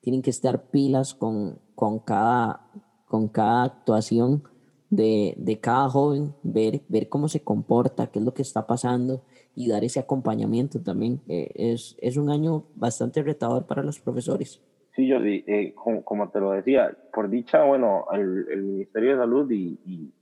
tienen 0.00 0.20
que 0.20 0.30
estar 0.30 0.70
pilas 0.70 1.14
con, 1.14 1.58
con 1.74 2.00
cada, 2.00 2.66
con 3.06 3.28
cada 3.28 3.64
actuación 3.64 4.42
de, 4.90 5.34
de, 5.38 5.60
cada 5.60 5.88
joven, 5.88 6.34
ver, 6.42 6.82
ver 6.88 7.08
cómo 7.08 7.28
se 7.28 7.42
comporta, 7.42 8.08
qué 8.08 8.18
es 8.18 8.24
lo 8.24 8.34
que 8.34 8.42
está 8.42 8.66
pasando 8.66 9.22
y 9.54 9.68
dar 9.68 9.84
ese 9.84 10.00
acompañamiento 10.00 10.82
también. 10.82 11.20
Eh, 11.28 11.50
es, 11.54 11.96
es 12.00 12.16
un 12.16 12.28
año 12.28 12.64
bastante 12.74 13.22
retador 13.22 13.66
para 13.66 13.82
los 13.82 14.00
profesores. 14.00 14.60
Sí, 14.94 15.10
Jordi, 15.10 15.44
eh, 15.46 15.74
como, 15.74 16.04
como, 16.04 16.28
te 16.28 16.40
lo 16.40 16.52
decía, 16.52 16.96
por 17.12 17.28
dicha, 17.28 17.64
bueno, 17.64 18.06
el, 18.12 18.46
el 18.50 18.62
Ministerio 18.62 19.10
de 19.10 19.16
Salud 19.16 19.50
y, 19.50 19.80
y, 19.84 20.12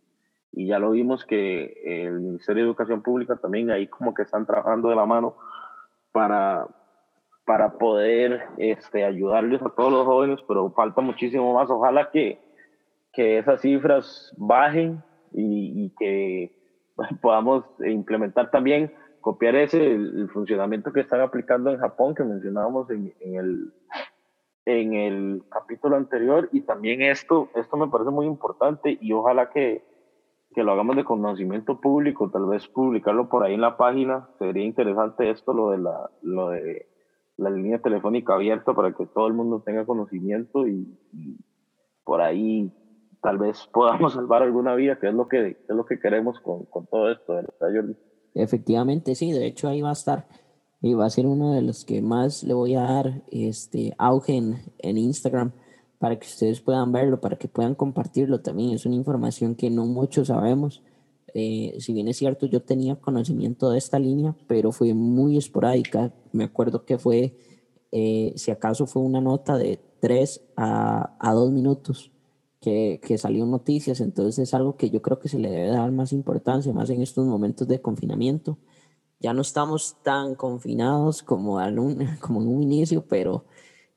y, 0.52 0.66
ya 0.66 0.78
lo 0.78 0.92
vimos 0.92 1.26
que 1.26 1.74
el 1.84 2.20
Ministerio 2.20 2.62
de 2.62 2.68
Educación 2.68 3.02
Pública 3.02 3.36
también 3.36 3.70
ahí 3.70 3.86
como 3.88 4.14
que 4.14 4.22
están 4.22 4.46
trabajando 4.46 4.88
de 4.88 4.96
la 4.96 5.04
mano 5.04 5.34
para, 6.12 6.66
para 7.44 7.78
poder 7.78 8.42
este, 8.58 9.04
ayudarles 9.04 9.62
a 9.62 9.70
todos 9.70 9.92
los 9.92 10.06
jóvenes, 10.06 10.38
pero 10.46 10.70
falta 10.70 11.00
muchísimo 11.00 11.54
más. 11.54 11.70
Ojalá 11.70 12.10
que, 12.10 12.40
que 13.12 13.38
esas 13.38 13.60
cifras 13.60 14.32
bajen 14.36 15.02
y, 15.32 15.86
y, 15.86 15.94
que 15.98 16.56
podamos 17.20 17.64
implementar 17.84 18.50
también, 18.50 18.94
copiar 19.20 19.56
ese, 19.56 19.84
el, 19.84 20.28
funcionamiento 20.32 20.92
que 20.92 21.00
están 21.00 21.20
aplicando 21.20 21.70
en 21.70 21.78
Japón, 21.78 22.14
que 22.14 22.24
mencionábamos 22.24 22.90
en, 22.90 23.14
en, 23.20 23.36
el, 23.36 23.72
en 24.66 24.94
el 24.94 25.42
capítulo 25.50 25.96
anterior, 25.96 26.48
y 26.52 26.62
también 26.62 27.02
esto, 27.02 27.48
esto 27.54 27.76
me 27.76 27.88
parece 27.88 28.10
muy 28.10 28.26
importante 28.26 28.98
y 29.00 29.12
ojalá 29.12 29.50
que, 29.50 29.84
que 30.52 30.62
lo 30.62 30.72
hagamos 30.72 30.96
de 30.96 31.04
conocimiento 31.04 31.80
público, 31.80 32.30
tal 32.30 32.46
vez 32.46 32.66
publicarlo 32.68 33.28
por 33.28 33.44
ahí 33.44 33.54
en 33.54 33.60
la 33.60 33.76
página, 33.76 34.28
sería 34.38 34.64
interesante 34.64 35.30
esto, 35.30 35.52
lo 35.52 35.70
de 35.70 35.78
la, 35.78 36.10
lo 36.22 36.50
de 36.50 36.86
la 37.36 37.50
línea 37.50 37.80
telefónica 37.80 38.34
abierta 38.34 38.74
para 38.74 38.92
que 38.92 39.06
todo 39.06 39.26
el 39.26 39.34
mundo 39.34 39.62
tenga 39.64 39.86
conocimiento 39.86 40.66
y, 40.66 40.86
por 42.04 42.20
ahí 42.20 42.72
tal 43.22 43.38
vez 43.38 43.68
podamos 43.72 44.14
salvar 44.14 44.42
alguna 44.42 44.74
vida, 44.74 44.98
que 44.98 45.08
es 45.08 45.14
lo 45.14 45.28
que, 45.28 45.50
es 45.68 45.76
lo 45.76 45.84
que 45.84 45.98
queremos 45.98 46.40
con, 46.40 46.64
con 46.66 46.86
todo 46.86 47.10
esto, 47.10 47.34
¿verdad? 47.34 47.96
Efectivamente, 48.34 49.14
sí, 49.14 49.32
de 49.32 49.46
hecho 49.46 49.68
ahí 49.68 49.82
va 49.82 49.90
a 49.90 49.92
estar 49.92 50.26
y 50.80 50.94
va 50.94 51.06
a 51.06 51.10
ser 51.10 51.26
uno 51.26 51.52
de 51.52 51.62
los 51.62 51.84
que 51.84 52.02
más 52.02 52.42
le 52.42 52.54
voy 52.54 52.74
a 52.74 52.82
dar 52.82 53.22
este 53.30 53.94
auge 53.98 54.36
en, 54.36 54.56
en 54.78 54.98
Instagram 54.98 55.52
para 56.02 56.18
que 56.18 56.26
ustedes 56.26 56.60
puedan 56.60 56.90
verlo, 56.90 57.20
para 57.20 57.38
que 57.38 57.46
puedan 57.46 57.76
compartirlo 57.76 58.40
también. 58.40 58.72
Es 58.72 58.86
una 58.86 58.96
información 58.96 59.54
que 59.54 59.70
no 59.70 59.86
muchos 59.86 60.26
sabemos. 60.26 60.82
Eh, 61.32 61.76
si 61.78 61.92
bien 61.92 62.08
es 62.08 62.16
cierto, 62.16 62.46
yo 62.46 62.60
tenía 62.60 62.96
conocimiento 62.96 63.70
de 63.70 63.78
esta 63.78 64.00
línea, 64.00 64.34
pero 64.48 64.72
fue 64.72 64.94
muy 64.94 65.38
esporádica. 65.38 66.12
Me 66.32 66.42
acuerdo 66.42 66.84
que 66.84 66.98
fue, 66.98 67.36
eh, 67.92 68.32
si 68.34 68.50
acaso 68.50 68.88
fue 68.88 69.00
una 69.00 69.20
nota 69.20 69.56
de 69.56 69.78
3 70.00 70.42
a, 70.56 71.16
a 71.20 71.32
2 71.34 71.52
minutos 71.52 72.10
que, 72.60 73.00
que 73.00 73.16
salió 73.16 73.46
noticias, 73.46 74.00
entonces 74.00 74.48
es 74.48 74.54
algo 74.54 74.76
que 74.76 74.90
yo 74.90 75.02
creo 75.02 75.20
que 75.20 75.28
se 75.28 75.38
le 75.38 75.52
debe 75.52 75.68
dar 75.68 75.92
más 75.92 76.12
importancia, 76.12 76.72
más 76.72 76.90
en 76.90 77.00
estos 77.00 77.24
momentos 77.28 77.68
de 77.68 77.80
confinamiento. 77.80 78.58
Ya 79.20 79.32
no 79.34 79.42
estamos 79.42 79.98
tan 80.02 80.34
confinados 80.34 81.22
como, 81.22 81.58
un, 81.58 82.08
como 82.20 82.42
en 82.42 82.48
un 82.48 82.60
inicio, 82.64 83.06
pero 83.06 83.44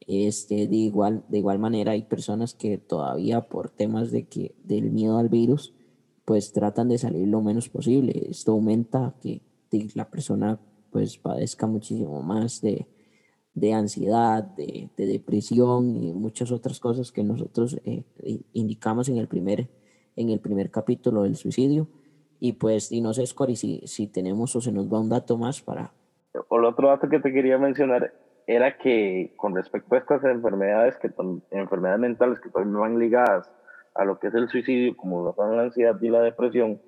este, 0.08 0.68
de, 0.68 0.76
igual, 0.76 1.24
de 1.30 1.39
igual 1.39 1.60
manera 1.60 1.94
hay 1.94 2.04
personas 2.04 2.54
que 2.54 2.78
todavía 2.78 3.41
por 3.41 3.70
temas 3.70 4.12
de 4.12 4.28
que, 4.28 4.56
del 4.63 4.91
miedo 4.91 5.18
al 5.18 5.30
virus, 5.30 5.74
pues 6.26 6.54
tratan 6.54 6.89
de 6.89 6.98
salir 6.98 7.28
lo 7.28 7.41
menos 7.41 7.70
posible. 7.70 8.28
Esto 8.30 8.52
aumenta 8.54 9.15
que 9.22 9.41
la 9.94 10.10
persona 10.10 10.60
pues 10.91 11.18
padezca 11.18 11.68
muchísimo 11.68 12.22
más 12.22 12.62
de, 12.62 12.88
de 13.54 13.74
ansiedad, 13.74 14.44
de, 14.44 14.89
de, 14.96 15.06
depresión 15.06 15.96
y 15.98 16.13
muchas 16.13 16.52
otras 16.52 16.80
cosas 16.80 17.12
que 17.12 17.24
nosotros 17.24 17.80
eh, 17.86 18.04
indicamos 18.54 19.10
en 19.10 19.18
el, 19.18 19.28
primer, 19.28 19.68
en 20.15 20.30
el 20.30 20.39
primer 20.39 20.72
capítulo 20.72 21.24
del 21.24 21.36
suicidio. 21.36 21.88
Y 22.39 22.54
pues, 22.54 22.91
y 22.91 23.02
no 23.02 23.13
sé, 23.13 23.26
Scori, 23.26 23.56
si, 23.56 23.82
si 23.86 24.08
tenemos 24.08 24.56
o 24.56 24.62
se 24.62 24.72
nos 24.72 24.91
va 24.91 25.00
un 25.00 25.10
dato 25.10 25.38
más 25.38 25.62
para... 25.62 25.94
O 26.50 26.60
el 26.60 26.65
otro 26.65 26.89
dato 26.89 27.10
que 27.10 27.20
te 27.20 27.32
quería 27.32 27.58
mencionar 27.58 28.13
era 28.48 28.78
que 28.78 29.34
con 29.38 29.56
respecto 29.56 29.96
a 29.96 30.00
estas 30.00 30.24
enfermedades, 30.24 30.98
que 30.98 31.10
enfermedades 31.52 32.00
mentales 32.00 32.40
que 32.40 32.50
también 32.50 32.80
van 32.80 33.00
ligadas 33.00 33.52
a 33.96 34.06
lo 34.06 34.20
que 34.20 34.28
es 34.28 34.36
el 34.36 34.50
suicidio, 34.50 34.96
como 34.96 35.34
la 35.38 35.62
ansiedad 35.62 36.00
y 36.02 36.10
la 36.10 36.22
depresión, 36.22 36.82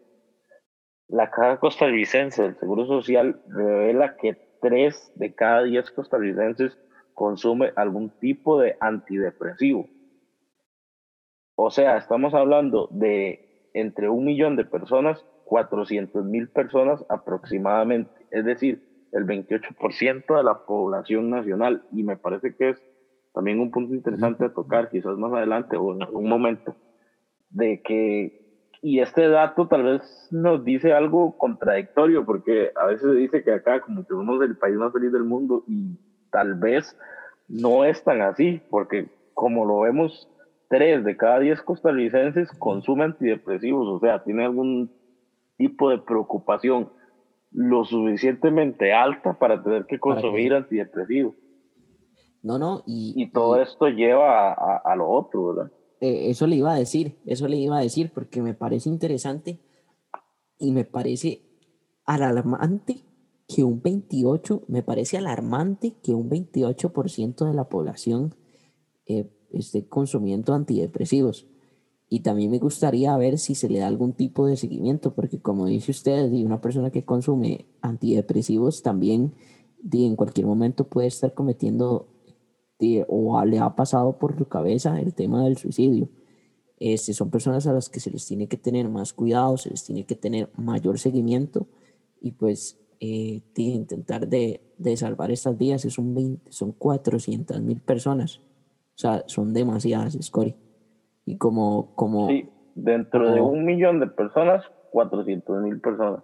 la 1.08 1.32
Caja 1.32 1.60
Costarricense 1.60 2.44
del 2.44 2.58
Seguro 2.58 2.86
Social 2.86 3.42
revela 3.48 4.18
que 4.18 4.38
3 4.62 5.14
de 5.16 5.34
cada 5.34 5.64
10 5.64 5.92
costarricenses 5.92 6.78
consume 7.14 7.72
algún 7.76 8.10
tipo 8.20 8.60
de 8.60 8.76
antidepresivo. 8.80 9.88
O 11.56 11.72
sea, 11.72 11.98
estamos 11.98 12.34
hablando 12.34 12.88
de 12.92 13.70
entre 13.74 14.10
un 14.10 14.26
millón 14.26 14.56
de 14.56 14.66
personas, 14.66 15.26
400 15.46 16.26
mil 16.26 16.50
personas 16.50 17.06
aproximadamente, 17.10 18.12
es 18.32 18.46
decir, 18.46 18.87
el 19.12 19.26
28% 19.26 20.38
de 20.38 20.44
la 20.44 20.66
población 20.66 21.30
nacional. 21.30 21.84
Y 21.92 22.04
me 22.04 22.18
parece 22.18 22.56
que 22.56 22.70
es 22.70 22.82
también 23.34 23.60
un 23.60 23.72
punto 23.72 23.94
interesante 23.94 24.46
a 24.46 24.54
tocar, 24.54 24.90
quizás 24.90 25.18
más 25.18 25.34
adelante 25.34 25.78
o 25.78 25.94
en 25.94 26.04
algún 26.04 26.28
momento, 26.28 26.76
de 27.50 27.82
que 27.82 28.48
y 28.82 29.00
este 29.00 29.28
dato 29.28 29.68
tal 29.68 29.84
vez 29.84 30.28
nos 30.32 30.64
dice 30.64 30.94
algo 30.94 31.38
contradictorio, 31.38 32.26
porque 32.26 32.72
a 32.76 32.86
veces 32.86 33.02
se 33.12 33.18
dice 33.18 33.44
que 33.44 33.52
acá 33.52 33.82
como 33.82 34.04
que 34.04 34.14
somos 34.14 34.42
el 34.44 34.58
país 34.58 34.76
más 34.76 34.94
feliz 34.94 35.12
del 35.12 35.24
mundo 35.24 35.64
y 35.68 35.98
tal 36.32 36.56
vez 36.56 36.98
no 37.48 37.86
es 37.86 38.04
tan 38.04 38.22
así, 38.22 38.62
porque 38.70 39.10
como 39.34 39.66
lo 39.66 39.82
vemos, 39.82 40.30
tres 40.70 41.04
de 41.04 41.18
cada 41.18 41.40
diez 41.40 41.62
costarricenses 41.62 42.52
consumen 42.60 43.12
antidepresivos, 43.12 43.88
o 43.88 44.00
sea, 44.00 44.24
tiene 44.24 44.46
algún 44.46 44.92
tipo 45.58 45.90
de 45.90 45.98
preocupación 45.98 46.90
lo 47.52 47.86
suficientemente 47.86 48.94
alta 48.94 49.38
para 49.40 49.64
tener 49.64 49.86
que 49.86 50.00
consumir 50.00 50.54
antidepresivos. 50.54 51.36
No, 52.44 52.60
no, 52.60 52.84
y, 52.86 53.14
y 53.16 53.32
todo 53.32 53.58
y, 53.58 53.64
esto 53.64 53.88
lleva 53.90 54.52
a, 54.52 54.54
a, 54.54 54.78
a, 54.78 54.96
lo 54.96 55.10
otro, 55.10 55.48
¿verdad? 55.48 55.72
eh, 56.00 56.30
eso 56.30 56.48
le 56.48 56.58
iba 56.58 56.74
a 56.74 56.78
decir, 56.78 57.18
eso 57.26 57.48
le 57.48 57.58
iba 57.58 57.78
a 57.78 57.82
decir 57.82 58.12
porque 58.14 58.42
me 58.42 58.54
parece 58.54 58.90
interesante 58.90 59.60
y 60.60 60.72
me 60.72 60.86
parece 60.86 61.42
alarmante 62.06 63.04
que 63.48 63.64
un 63.64 63.82
28, 63.82 64.64
me 64.68 64.84
parece 64.84 65.18
alarmante 65.18 65.96
que 66.04 66.14
un 66.14 66.30
28% 66.30 67.46
de 67.46 67.54
la 67.54 67.70
población 67.70 68.36
eh, 69.06 69.32
esté 69.52 69.88
consumiendo 69.88 70.54
antidepresivos. 70.54 71.48
Y 72.10 72.22
también 72.22 72.52
me 72.52 72.60
gustaría 72.60 73.16
ver 73.18 73.38
si 73.38 73.54
se 73.54 73.68
le 73.68 73.80
da 73.80 73.88
algún 73.88 74.14
tipo 74.14 74.46
de 74.46 74.56
seguimiento, 74.56 75.14
porque 75.14 75.40
como 75.40 75.66
dice 75.66 75.92
usted, 75.92 76.32
una 76.32 76.62
persona 76.62 76.90
que 76.90 77.04
consume 77.04 77.66
antidepresivos 77.82 78.82
también 78.82 79.34
en 79.92 80.16
cualquier 80.16 80.48
momento 80.48 80.88
puede 80.88 81.08
estar 81.08 81.34
cometiendo 81.34 82.08
o 83.08 83.44
le 83.46 83.60
ha 83.60 83.76
pasado 83.76 84.18
por 84.20 84.38
su 84.38 84.46
cabeza 84.46 85.00
el 85.00 85.14
tema 85.14 85.44
del 85.44 85.58
suicidio. 85.58 86.10
Este, 86.80 87.14
son 87.14 87.32
personas 87.32 87.66
a 87.66 87.74
las 87.74 87.90
que 87.90 88.00
se 88.00 88.12
les 88.12 88.26
tiene 88.26 88.48
que 88.48 88.58
tener 88.58 88.88
más 88.88 89.14
cuidado, 89.14 89.58
se 89.58 89.72
les 89.72 89.84
tiene 89.84 90.06
que 90.06 90.16
tener 90.16 90.52
mayor 90.58 91.00
seguimiento 91.00 91.68
y 92.22 92.34
pues 92.34 92.80
eh, 93.00 93.42
intentar 93.56 94.28
de, 94.28 94.62
de, 94.78 94.98
salvar 94.98 95.32
estas 95.32 95.56
un 95.98 96.14
20, 96.14 96.52
son 96.52 96.72
400 96.74 97.62
mil 97.62 97.82
personas. 97.82 98.38
O 98.96 99.00
sea, 99.00 99.24
son 99.28 99.54
demasiadas, 99.54 100.18
Scori. 100.22 100.56
Y 101.28 101.38
como... 101.38 101.94
como 101.96 102.30
sí, 102.30 102.50
dentro 102.74 103.30
de 103.32 103.42
un 103.42 103.66
millón 103.66 104.00
de 104.00 104.08
personas, 104.08 104.64
400 104.92 105.62
mil 105.62 105.82
personas. 105.82 106.24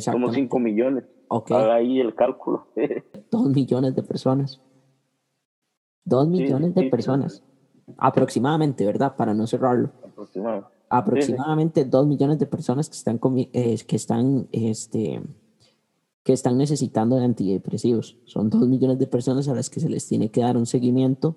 Somos 0.00 0.34
5 0.34 0.58
millones. 0.58 1.04
Okay. 1.28 1.56
Haga 1.56 1.76
ahí 1.76 1.98
el 1.98 2.14
cálculo. 2.14 2.66
Dos 3.30 3.48
millones 3.48 3.96
de 3.96 4.02
personas. 4.02 4.60
Dos 6.04 6.28
millones 6.28 6.74
de 6.74 6.90
personas. 6.90 7.42
Aproximadamente, 7.96 8.84
¿verdad? 8.84 9.16
Para 9.16 9.32
no 9.32 9.46
cerrarlo. 9.46 9.90
Aproximadamente. 10.04 10.74
Aproximadamente 10.90 11.84
dos 11.86 12.06
millones 12.06 12.38
de 12.38 12.46
personas 12.46 12.88
que 12.88 12.96
están, 12.96 13.18
eh, 13.52 13.78
que 13.86 13.96
están, 13.96 14.46
este, 14.52 15.22
que 16.22 16.34
están 16.34 16.58
necesitando 16.58 17.16
de 17.16 17.24
antidepresivos. 17.24 18.18
Son 18.26 18.50
dos 18.50 18.68
millones 18.68 18.98
de 18.98 19.06
personas 19.06 19.48
a 19.48 19.54
las 19.54 19.70
que 19.70 19.80
se 19.80 19.88
les 19.88 20.06
tiene 20.06 20.30
que 20.30 20.42
dar 20.42 20.58
un 20.58 20.66
seguimiento 20.66 21.36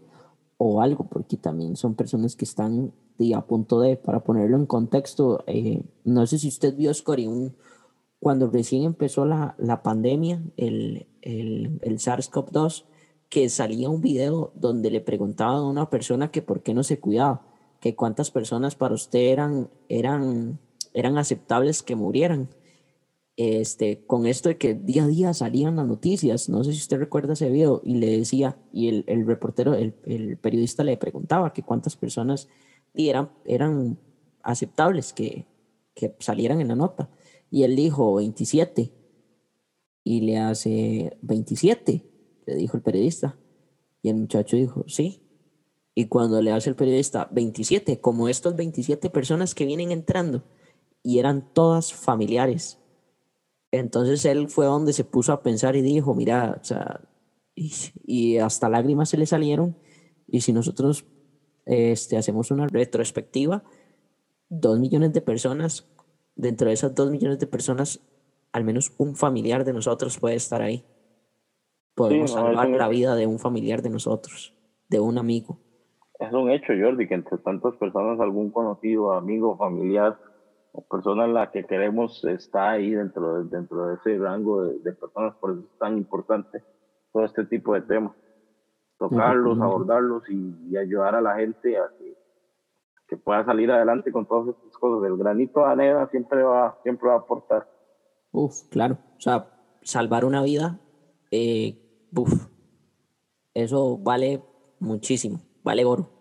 o 0.57 0.81
algo, 0.81 1.07
porque 1.07 1.37
también 1.37 1.75
son 1.75 1.95
personas 1.95 2.35
que 2.35 2.45
están 2.45 2.93
a 3.35 3.41
punto 3.45 3.79
de, 3.79 3.97
para 3.97 4.23
ponerlo 4.23 4.57
en 4.57 4.65
contexto, 4.65 5.43
eh, 5.47 5.81
no 6.03 6.27
sé 6.27 6.37
si 6.37 6.47
usted 6.47 6.75
vio, 6.75 6.93
Scori, 6.93 7.27
cuando 8.19 8.49
recién 8.49 8.83
empezó 8.83 9.25
la, 9.25 9.55
la 9.57 9.81
pandemia, 9.81 10.41
el, 10.55 11.07
el, 11.21 11.79
el 11.81 11.97
SARS-CoV-2, 11.97 12.85
que 13.29 13.49
salía 13.49 13.89
un 13.89 14.01
video 14.01 14.51
donde 14.55 14.89
le 14.91 15.01
preguntaban 15.01 15.57
a 15.57 15.67
una 15.67 15.89
persona 15.89 16.31
que 16.31 16.41
por 16.41 16.61
qué 16.61 16.73
no 16.73 16.83
se 16.83 16.99
cuidaba, 16.99 17.45
que 17.79 17.95
cuántas 17.95 18.31
personas 18.31 18.75
para 18.75 18.93
usted 18.95 19.19
eran, 19.19 19.69
eran, 19.89 20.59
eran 20.93 21.17
aceptables 21.17 21.83
que 21.83 21.95
murieran. 21.95 22.49
Este, 23.38 24.04
con 24.06 24.26
esto 24.26 24.50
de 24.50 24.58
que 24.58 24.73
día 24.73 25.06
a 25.06 25.08
día 25.08 25.34
salían 25.34 25.78
las 25.78 25.88
noticias, 25.88 26.50
no 26.50 26.63
sé 26.63 26.73
si 26.73 26.80
usted 26.80 26.97
recuerda 26.97 27.34
ese 27.34 27.50
video, 27.50 27.82
y 27.86 27.95
le 27.95 28.17
decía, 28.17 28.58
y 28.73 29.04
el, 29.06 29.26
reportero, 29.26 29.76
el, 29.76 29.93
periodista 30.41 30.84
le 30.84 30.97
preguntaba 30.97 31.54
que 31.54 31.63
cuántas 31.63 31.95
personas 31.95 32.50
eran, 32.95 34.00
aceptables 34.41 35.13
que, 35.13 35.45
que 35.93 36.15
salieran 36.19 36.62
en 36.62 36.69
la 36.69 36.76
nota. 36.76 37.10
Y 37.50 37.63
él 37.63 37.76
dijo 37.76 38.15
27. 38.15 38.91
Y 40.04 40.21
le 40.21 40.38
hace 40.38 41.17
27 41.21 42.17
le 42.47 42.56
dijo 42.56 42.78
el 42.78 42.84
periodista. 42.84 43.38
Y 44.02 44.10
el 44.10 44.15
muchacho 44.15 44.56
dijo, 44.56 44.84
sí. 44.88 45.21
Y 45.93 46.06
cuando 46.06 46.41
le 46.41 46.52
hace 46.52 46.69
el 46.69 46.76
periodista 46.76 47.28
27, 47.32 48.00
como 48.00 48.30
estos 48.30 48.56
27 48.56 49.10
personas 49.10 49.54
que 49.54 49.65
vienen 49.65 49.91
entrando, 49.91 50.43
y 51.04 51.19
eran 51.19 51.54
todas 51.54 51.93
familiares. 51.93 52.80
Entonces 53.71 54.23
él 54.25 54.47
fue 54.49 54.65
donde 54.65 54.93
se 54.93 55.03
puso 55.03 55.34
a 55.34 55.43
pensar 55.43 55.75
y 55.75 55.82
dijo, 55.82 56.15
mira, 56.15 56.58
o 56.60 56.63
sea, 56.63 57.01
y, 57.56 58.38
hasta 58.38 58.69
lágrimas 58.69 59.10
se 59.10 59.17
le 59.17 59.25
salieron. 59.25 59.75
Y 60.27 60.41
si 60.41 60.53
nosotros 60.53 61.06
este, 61.65 62.17
hacemos 62.17 62.51
una 62.51 62.67
retrospectiva, 62.67 63.63
dos 64.49 64.80
millones 64.80 65.13
de 65.13 65.21
personas, 65.21 65.88
dentro 66.36 66.67
de 66.67 66.73
esas 66.73 66.95
dos 66.95 67.12
millones 67.12 67.39
de 67.39 67.47
personas, 67.47 67.99
al 68.51 68.63
menos 68.63 68.93
un 68.97 69.15
familiar 69.15 69.65
de 69.65 69.73
nosotros 69.73 70.19
puede 70.19 70.36
estar 70.36 70.62
ahí 70.62 70.86
podemos 71.97 72.32
salvar 72.32 72.69
la 72.69 72.88
vida 72.88 73.15
de 73.15 73.25
un 73.25 73.39
familiar 73.39 73.82
de 73.82 73.89
nosotros, 73.89 74.56
de 74.88 74.99
un 74.99 75.17
amigo. 75.17 75.58
Es 76.19 76.32
un 76.32 76.51
hecho, 76.51 76.73
Jordi, 76.80 77.08
que 77.08 77.15
entre 77.15 77.39
tantas 77.39 77.75
personas 77.75 78.19
algún 78.19 78.51
conocido, 78.51 79.13
amigo, 79.13 79.58
familiar 79.58 80.17
o 80.71 80.82
persona 80.88 81.25
en 81.25 81.34
la 81.34 81.51
que 81.51 81.65
queremos 81.65 82.23
está 82.25 82.71
ahí 82.71 82.91
dentro 82.91 83.43
de, 83.43 83.49
dentro 83.49 83.88
de 83.88 83.95
ese 83.95 84.17
rango 84.17 84.63
de, 84.63 84.93
personas, 84.93 85.36
por 85.36 85.51
eso 85.51 85.62
es 85.62 85.80
tan 85.80 85.97
importante 85.97 86.63
todo 87.12 87.25
este 87.25 87.45
tipo 87.45 87.73
de 87.73 87.82
temas. 87.82 88.13
Tocarlos, 88.97 89.60
abordarlos 89.62 90.23
y, 90.30 90.75
ayudar 90.75 91.15
a 91.15 91.21
la 91.21 91.36
gente 91.36 91.77
a 91.77 91.88
que, 91.97 92.17
que, 93.08 93.17
pueda 93.17 93.45
salir 93.45 93.71
adelante 93.71 94.12
con 94.12 94.25
todas 94.25 94.56
estas 94.56 94.77
cosas. 94.77 95.08
El 95.08 95.17
granito 95.17 95.60
de 95.60 95.65
arena 95.67 96.08
siempre 96.10 96.41
va, 96.43 96.77
siempre 96.84 97.08
va 97.08 97.15
a 97.15 97.19
aportar. 97.19 97.67
Uf, 98.32 98.63
claro. 98.69 98.97
O 99.17 99.21
sea, 99.21 99.47
salvar 99.84 100.25
una 100.25 100.41
vida 100.41 100.80
eh, 101.32 101.84
Buf, 102.10 102.47
eso 103.53 103.97
vale 103.97 104.41
muchísimo, 104.80 105.41
vale 105.63 105.84
oro. 105.84 106.16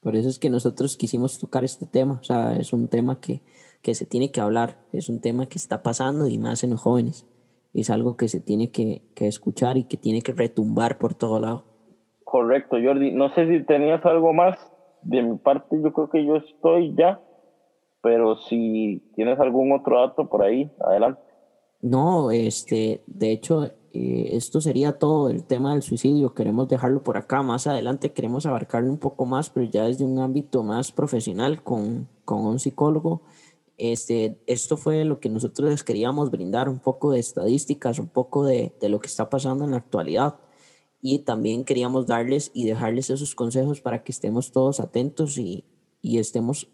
Por 0.00 0.16
eso 0.16 0.28
es 0.28 0.38
que 0.38 0.50
nosotros 0.50 0.96
quisimos 0.96 1.38
tocar 1.38 1.64
este 1.64 1.86
tema, 1.86 2.18
o 2.20 2.24
sea, 2.24 2.56
es 2.56 2.72
un 2.72 2.88
tema 2.88 3.20
que, 3.20 3.42
que 3.82 3.94
se 3.94 4.06
tiene 4.06 4.30
que 4.30 4.40
hablar, 4.40 4.78
es 4.92 5.08
un 5.08 5.20
tema 5.20 5.46
que 5.46 5.58
está 5.58 5.82
pasando 5.82 6.26
y 6.26 6.38
más 6.38 6.64
en 6.64 6.70
los 6.70 6.80
jóvenes. 6.80 7.26
Es 7.74 7.90
algo 7.90 8.16
que 8.16 8.28
se 8.28 8.40
tiene 8.40 8.70
que, 8.70 9.02
que 9.14 9.28
escuchar 9.28 9.76
y 9.76 9.84
que 9.84 9.96
tiene 9.96 10.22
que 10.22 10.32
retumbar 10.32 10.98
por 10.98 11.14
todo 11.14 11.38
lado. 11.38 11.64
Correcto, 12.24 12.76
Jordi. 12.82 13.12
No 13.12 13.32
sé 13.34 13.46
si 13.48 13.64
tenías 13.64 14.04
algo 14.06 14.32
más. 14.32 14.58
De 15.02 15.22
mi 15.22 15.36
parte, 15.38 15.80
yo 15.82 15.92
creo 15.92 16.10
que 16.10 16.24
yo 16.24 16.36
estoy 16.36 16.94
ya, 16.94 17.20
pero 18.02 18.36
si 18.36 19.02
tienes 19.14 19.40
algún 19.40 19.72
otro 19.72 19.98
dato 19.98 20.28
por 20.28 20.42
ahí, 20.42 20.70
adelante. 20.78 21.22
No, 21.80 22.30
este, 22.30 23.02
de 23.06 23.32
hecho, 23.32 23.70
eh, 23.92 24.36
esto 24.36 24.60
sería 24.60 24.98
todo 24.98 25.30
el 25.30 25.44
tema 25.44 25.72
del 25.72 25.82
suicidio. 25.82 26.34
Queremos 26.34 26.68
dejarlo 26.68 27.02
por 27.02 27.16
acá. 27.16 27.42
Más 27.42 27.66
adelante 27.66 28.12
queremos 28.12 28.46
abarcarlo 28.46 28.90
un 28.90 28.98
poco 28.98 29.26
más, 29.26 29.50
pero 29.50 29.66
ya 29.66 29.84
desde 29.84 30.04
un 30.04 30.18
ámbito 30.20 30.62
más 30.62 30.92
profesional 30.92 31.62
con, 31.62 32.08
con 32.24 32.46
un 32.46 32.58
psicólogo. 32.58 33.22
Este, 33.78 34.40
esto 34.46 34.76
fue 34.76 35.04
lo 35.04 35.20
que 35.20 35.28
nosotros 35.30 35.70
les 35.70 35.82
queríamos 35.82 36.30
brindar, 36.30 36.68
un 36.68 36.78
poco 36.80 37.12
de 37.12 37.18
estadísticas, 37.18 37.98
un 37.98 38.08
poco 38.08 38.44
de, 38.44 38.74
de 38.80 38.88
lo 38.88 39.00
que 39.00 39.08
está 39.08 39.28
pasando 39.30 39.64
en 39.64 39.72
la 39.72 39.78
actualidad. 39.78 40.38
Y 41.02 41.20
también 41.20 41.64
queríamos 41.64 42.06
darles 42.06 42.50
y 42.54 42.66
dejarles 42.66 43.10
esos 43.10 43.34
consejos 43.34 43.80
para 43.80 44.04
que 44.04 44.12
estemos 44.12 44.52
todos 44.52 44.80
atentos 44.80 45.38
y, 45.38 45.64
y 46.02 46.18
estemos 46.18 46.68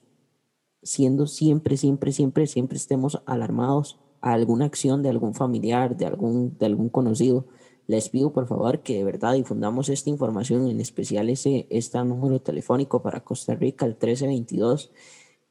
siendo 0.83 1.26
siempre, 1.26 1.76
siempre, 1.76 2.12
siempre, 2.12 2.46
siempre 2.46 2.76
estemos 2.76 3.22
alarmados 3.24 3.98
alguna 4.33 4.65
acción 4.65 5.03
de 5.03 5.09
algún 5.09 5.35
familiar, 5.35 5.97
de 5.97 6.07
algún, 6.07 6.57
de 6.59 6.67
algún 6.67 6.89
conocido, 6.89 7.47
les 7.87 8.09
pido 8.09 8.33
por 8.33 8.49
favor 8.49 8.81
que 8.81 8.97
de 8.97 9.05
verdad 9.05 9.35
difundamos 9.35 9.89
esta 9.89 10.11
información, 10.11 10.69
en 10.69 10.81
especial 10.81 11.29
ese 11.29 11.67
este 11.71 12.03
número 12.05 12.41
telefónico 12.41 13.03
para 13.03 13.23
Costa 13.23 13.55
Rica, 13.55 13.87
el 13.87 13.93
1322 13.93 14.91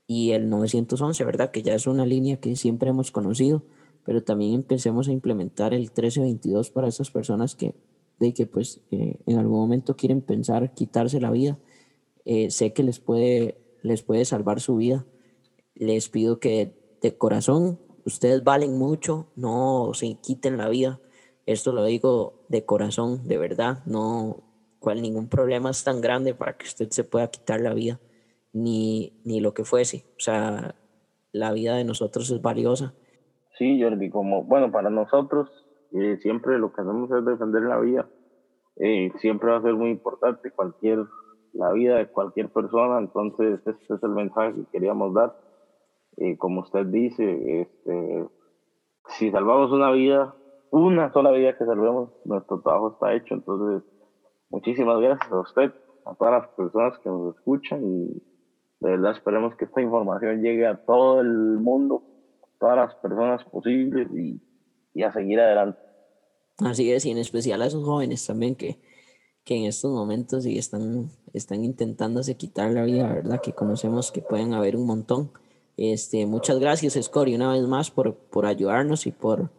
y 0.07 0.31
el 0.31 0.49
911, 0.49 1.23
¿verdad? 1.23 1.51
Que 1.51 1.61
ya 1.63 1.73
es 1.73 1.87
una 1.87 2.05
línea 2.05 2.37
que 2.41 2.55
siempre 2.57 2.89
hemos 2.89 3.11
conocido, 3.11 3.63
pero 4.03 4.23
también 4.23 4.53
empecemos 4.53 5.07
a 5.07 5.13
implementar 5.13 5.73
el 5.73 5.83
1322 5.83 6.69
para 6.71 6.89
esas 6.89 7.09
personas 7.09 7.55
que, 7.55 7.75
de 8.19 8.33
que 8.33 8.45
pues 8.45 8.81
eh, 8.91 9.19
en 9.25 9.37
algún 9.37 9.57
momento 9.57 9.95
quieren 9.95 10.21
pensar 10.21 10.73
quitarse 10.73 11.21
la 11.21 11.31
vida. 11.31 11.57
Eh, 12.25 12.51
sé 12.51 12.73
que 12.73 12.83
les 12.83 12.99
puede, 12.99 13.57
les 13.81 14.03
puede 14.03 14.25
salvar 14.25 14.59
su 14.59 14.75
vida. 14.75 15.05
Les 15.75 16.09
pido 16.09 16.39
que 16.39 16.73
de 17.01 17.17
corazón 17.17 17.79
ustedes 18.05 18.43
valen 18.43 18.77
mucho, 18.77 19.27
no 19.35 19.91
se 19.93 20.15
quiten 20.21 20.57
la 20.57 20.69
vida. 20.69 20.99
Esto 21.45 21.73
lo 21.73 21.83
digo 21.83 22.45
de 22.49 22.65
corazón, 22.65 23.27
de 23.27 23.37
verdad, 23.37 23.83
no 23.85 24.43
cual 24.79 25.01
ningún 25.01 25.27
problema 25.27 25.71
es 25.71 25.83
tan 25.83 25.99
grande 25.99 26.33
para 26.35 26.57
que 26.57 26.65
usted 26.65 26.89
se 26.89 27.03
pueda 27.03 27.27
quitar 27.27 27.59
la 27.59 27.73
vida, 27.73 27.99
ni, 28.53 29.19
ni 29.25 29.39
lo 29.39 29.53
que 29.53 29.65
fuese. 29.65 30.05
O 30.17 30.19
sea, 30.19 30.75
la 31.31 31.51
vida 31.51 31.75
de 31.75 31.83
nosotros 31.83 32.29
es 32.29 32.41
valiosa. 32.41 32.93
Sí, 33.57 33.81
Jordi, 33.81 34.09
como, 34.09 34.43
bueno, 34.43 34.71
para 34.71 34.89
nosotros 34.89 35.49
eh, 35.91 36.17
siempre 36.21 36.59
lo 36.59 36.73
que 36.73 36.81
hacemos 36.81 37.09
es 37.11 37.25
defender 37.25 37.63
la 37.63 37.79
vida. 37.79 38.07
Eh, 38.77 39.11
siempre 39.19 39.51
va 39.51 39.57
a 39.57 39.61
ser 39.61 39.73
muy 39.73 39.89
importante 39.89 40.51
cualquier, 40.51 40.99
la 41.53 41.71
vida 41.71 41.97
de 41.97 42.07
cualquier 42.07 42.49
persona, 42.49 42.99
entonces 42.99 43.59
este 43.65 43.93
es 43.93 44.03
el 44.03 44.09
mensaje 44.09 44.53
que 44.53 44.65
queríamos 44.71 45.13
dar 45.13 45.35
y 46.17 46.37
como 46.37 46.61
usted 46.61 46.85
dice, 46.87 47.61
este, 47.61 48.25
si 49.09 49.31
salvamos 49.31 49.71
una 49.71 49.91
vida, 49.91 50.35
una 50.71 51.11
sola 51.11 51.31
vida 51.31 51.57
que 51.57 51.65
salvemos, 51.65 52.09
nuestro 52.25 52.61
trabajo 52.61 52.93
está 52.93 53.13
hecho. 53.13 53.33
Entonces, 53.33 53.83
muchísimas 54.49 54.99
gracias 54.99 55.31
a 55.31 55.39
usted 55.39 55.73
a 56.05 56.15
todas 56.15 56.41
las 56.41 56.47
personas 56.51 56.97
que 56.99 57.09
nos 57.09 57.35
escuchan 57.35 57.83
y 57.83 58.23
de 58.79 58.91
verdad 58.91 59.11
esperemos 59.13 59.55
que 59.55 59.65
esta 59.65 59.81
información 59.81 60.41
llegue 60.41 60.67
a 60.67 60.85
todo 60.85 61.21
el 61.21 61.59
mundo, 61.59 62.03
todas 62.59 62.77
las 62.77 62.95
personas 62.95 63.43
posibles 63.45 64.07
y, 64.13 64.39
y 64.93 65.03
a 65.03 65.11
seguir 65.11 65.39
adelante. 65.39 65.79
Así 66.59 66.91
es, 66.91 67.05
y 67.05 67.11
en 67.11 67.17
especial 67.17 67.61
a 67.61 67.65
esos 67.65 67.83
jóvenes 67.83 68.25
también 68.25 68.55
que, 68.55 68.79
que 69.43 69.57
en 69.57 69.65
estos 69.65 69.91
momentos 69.91 70.43
sí 70.43 70.57
están, 70.57 71.09
están 71.33 71.63
intentándose 71.63 72.37
quitar 72.37 72.71
la 72.71 72.83
vida, 72.83 73.11
¿verdad? 73.11 73.41
Que 73.41 73.53
conocemos 73.53 74.11
que 74.11 74.21
pueden 74.21 74.53
haber 74.53 74.75
un 74.75 74.85
montón. 74.85 75.31
Este, 75.77 76.25
muchas 76.25 76.59
gracias, 76.59 76.97
Scori, 77.01 77.35
una 77.35 77.51
vez 77.51 77.67
más 77.67 77.91
por, 77.91 78.15
por 78.15 78.45
ayudarnos 78.45 79.07
y 79.07 79.11
por, 79.11 79.51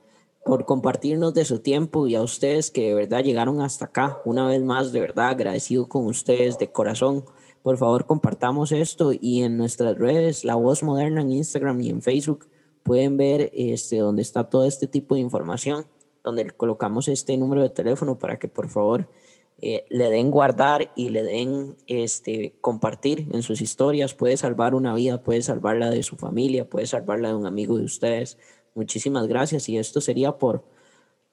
por 0.45 0.65
compartirnos 0.65 1.35
de 1.35 1.45
su 1.45 1.59
tiempo 1.59 2.07
y 2.07 2.15
a 2.15 2.23
ustedes 2.23 2.71
que 2.71 2.89
de 2.89 2.95
verdad 2.95 3.23
llegaron 3.23 3.61
hasta 3.61 3.87
acá. 3.87 4.21
Una 4.25 4.47
vez 4.47 4.63
más, 4.63 4.93
de 4.93 5.01
verdad 5.01 5.29
agradecido 5.29 5.89
con 5.89 6.07
ustedes 6.07 6.59
de 6.59 6.73
corazón. 6.73 7.25
Por 7.63 7.77
favor, 7.77 8.07
compartamos 8.07 8.73
esto 8.73 9.13
y 9.13 9.43
en 9.43 9.57
nuestras 9.57 9.99
redes, 9.99 10.45
La 10.45 10.55
Voz 10.55 10.83
Moderna 10.83 11.21
en 11.21 11.33
Instagram 11.33 11.81
y 11.81 11.91
en 11.91 12.01
Facebook, 12.01 12.47
pueden 12.83 13.17
ver 13.17 13.51
este, 13.53 13.99
donde 13.99 14.23
está 14.23 14.49
todo 14.49 14.65
este 14.65 14.87
tipo 14.87 15.17
de 15.17 15.21
información, 15.21 15.87
donde 16.23 16.49
colocamos 16.53 17.09
este 17.09 17.37
número 17.37 17.63
de 17.63 17.71
teléfono 17.71 18.19
para 18.19 18.39
que 18.39 18.49
por 18.49 18.69
favor 18.69 19.09
eh, 19.59 19.87
le 19.89 20.11
den 20.11 20.31
guardar 20.31 20.93
y 20.97 21.09
le 21.09 21.23
den 21.23 21.77
este, 21.87 22.57
compartir 22.61 23.29
en 23.33 23.43
sus 23.43 23.61
historias. 23.61 24.15
Puede 24.15 24.37
salvar 24.37 24.75
una 24.75 24.95
vida, 24.95 25.23
puede 25.23 25.43
salvarla 25.43 25.91
de 25.91 26.03
su 26.03 26.17
familia, 26.17 26.69
puede 26.69 26.87
salvarla 26.87 27.29
de 27.29 27.35
un 27.35 27.47
amigo 27.47 27.79
de 27.79 27.85
ustedes 27.85 28.39
Muchísimas 28.77 29.27
gracias 29.27 29.71
y 29.71 29.79
esto 29.79 30.03
sería 30.03 30.37
por, 30.37 30.63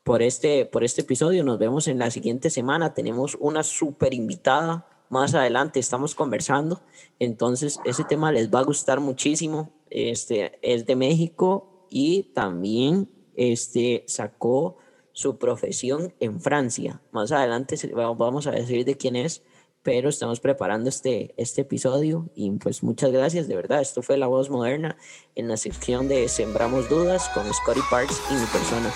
por, 0.03 0.21
este, 0.21 0.65
por 0.65 0.85
este 0.85 1.01
episodio. 1.01 1.43
Nos 1.43 1.59
vemos 1.59 1.89
en 1.89 1.99
la 1.99 2.09
siguiente 2.09 2.49
semana. 2.49 2.93
Tenemos 2.93 3.37
una 3.37 3.63
súper 3.63 4.13
invitada. 4.13 4.87
Más 5.09 5.35
adelante 5.35 5.81
estamos 5.81 6.15
conversando. 6.15 6.81
Entonces, 7.19 7.81
ese 7.83 8.05
tema 8.05 8.31
les 8.31 8.49
va 8.49 8.59
a 8.59 8.63
gustar 8.63 9.01
muchísimo. 9.01 9.73
Este 9.89 10.57
es 10.61 10.85
de 10.85 10.95
México 10.95 11.85
y 11.89 12.31
también 12.33 13.09
este, 13.35 14.05
sacó 14.07 14.77
su 15.13 15.37
profesión 15.37 16.13
en 16.19 16.41
Francia. 16.41 17.01
Más 17.11 17.31
adelante 17.31 17.77
vamos 18.17 18.47
a 18.47 18.51
decir 18.51 18.83
de 18.83 18.97
quién 18.97 19.15
es, 19.15 19.43
pero 19.83 20.09
estamos 20.09 20.39
preparando 20.39 20.89
este, 20.89 21.33
este 21.37 21.61
episodio 21.61 22.29
y 22.35 22.51
pues 22.51 22.83
muchas 22.83 23.11
gracias, 23.11 23.47
de 23.47 23.55
verdad, 23.55 23.81
esto 23.81 24.01
fue 24.01 24.17
La 24.17 24.27
Voz 24.27 24.49
Moderna 24.49 24.97
en 25.35 25.47
la 25.47 25.57
sección 25.57 26.07
de 26.07 26.27
Sembramos 26.27 26.89
Dudas 26.89 27.29
con 27.29 27.45
Scotty 27.53 27.81
Parks 27.89 28.21
y 28.31 28.33
mi 28.33 28.45
persona. 28.47 28.91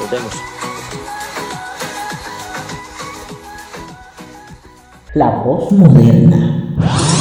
Nos 0.00 0.10
vemos. 0.10 0.32
La 5.14 5.30
voz 5.42 5.72
moderna. 5.72 7.17